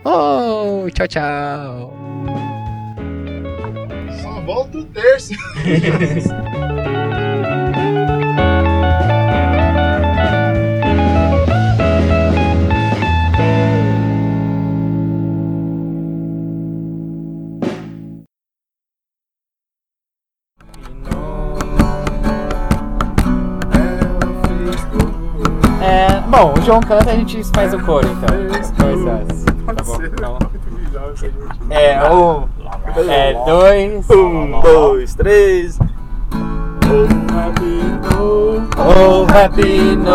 [0.06, 1.94] Oh, tchau, tchau.
[4.22, 5.34] Só volta o terço.
[25.90, 28.60] É, bom, o João canta, a gente faz o coro, então.
[28.60, 29.44] As coisas.
[29.66, 29.98] Tá bom?
[30.04, 30.38] Então.
[31.72, 32.48] É, um.
[33.10, 34.10] É, dois.
[34.10, 35.80] Um, dois, três.
[38.78, 40.14] Oh, happy no.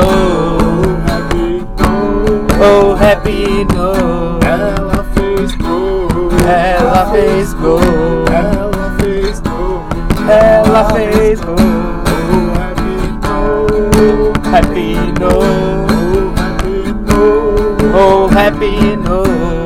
[2.61, 4.39] Oh, happy no.
[4.47, 6.09] Ela fez gol.
[6.47, 7.81] Ela fez gol.
[8.31, 9.83] Ela fez gol.
[10.29, 11.93] Ela fez gol
[14.55, 15.30] happy no.
[15.96, 17.22] Oh happy no.
[17.92, 19.24] Oh happy no.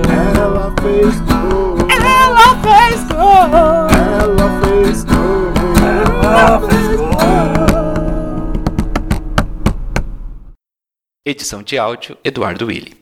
[0.09, 1.76] Ela fez gol.
[1.91, 3.86] Ela fez gol.
[3.93, 5.53] Ela fez gol.
[6.24, 7.09] Ela fez gol.
[11.26, 12.97] Edição de áudio Eduardo Willi.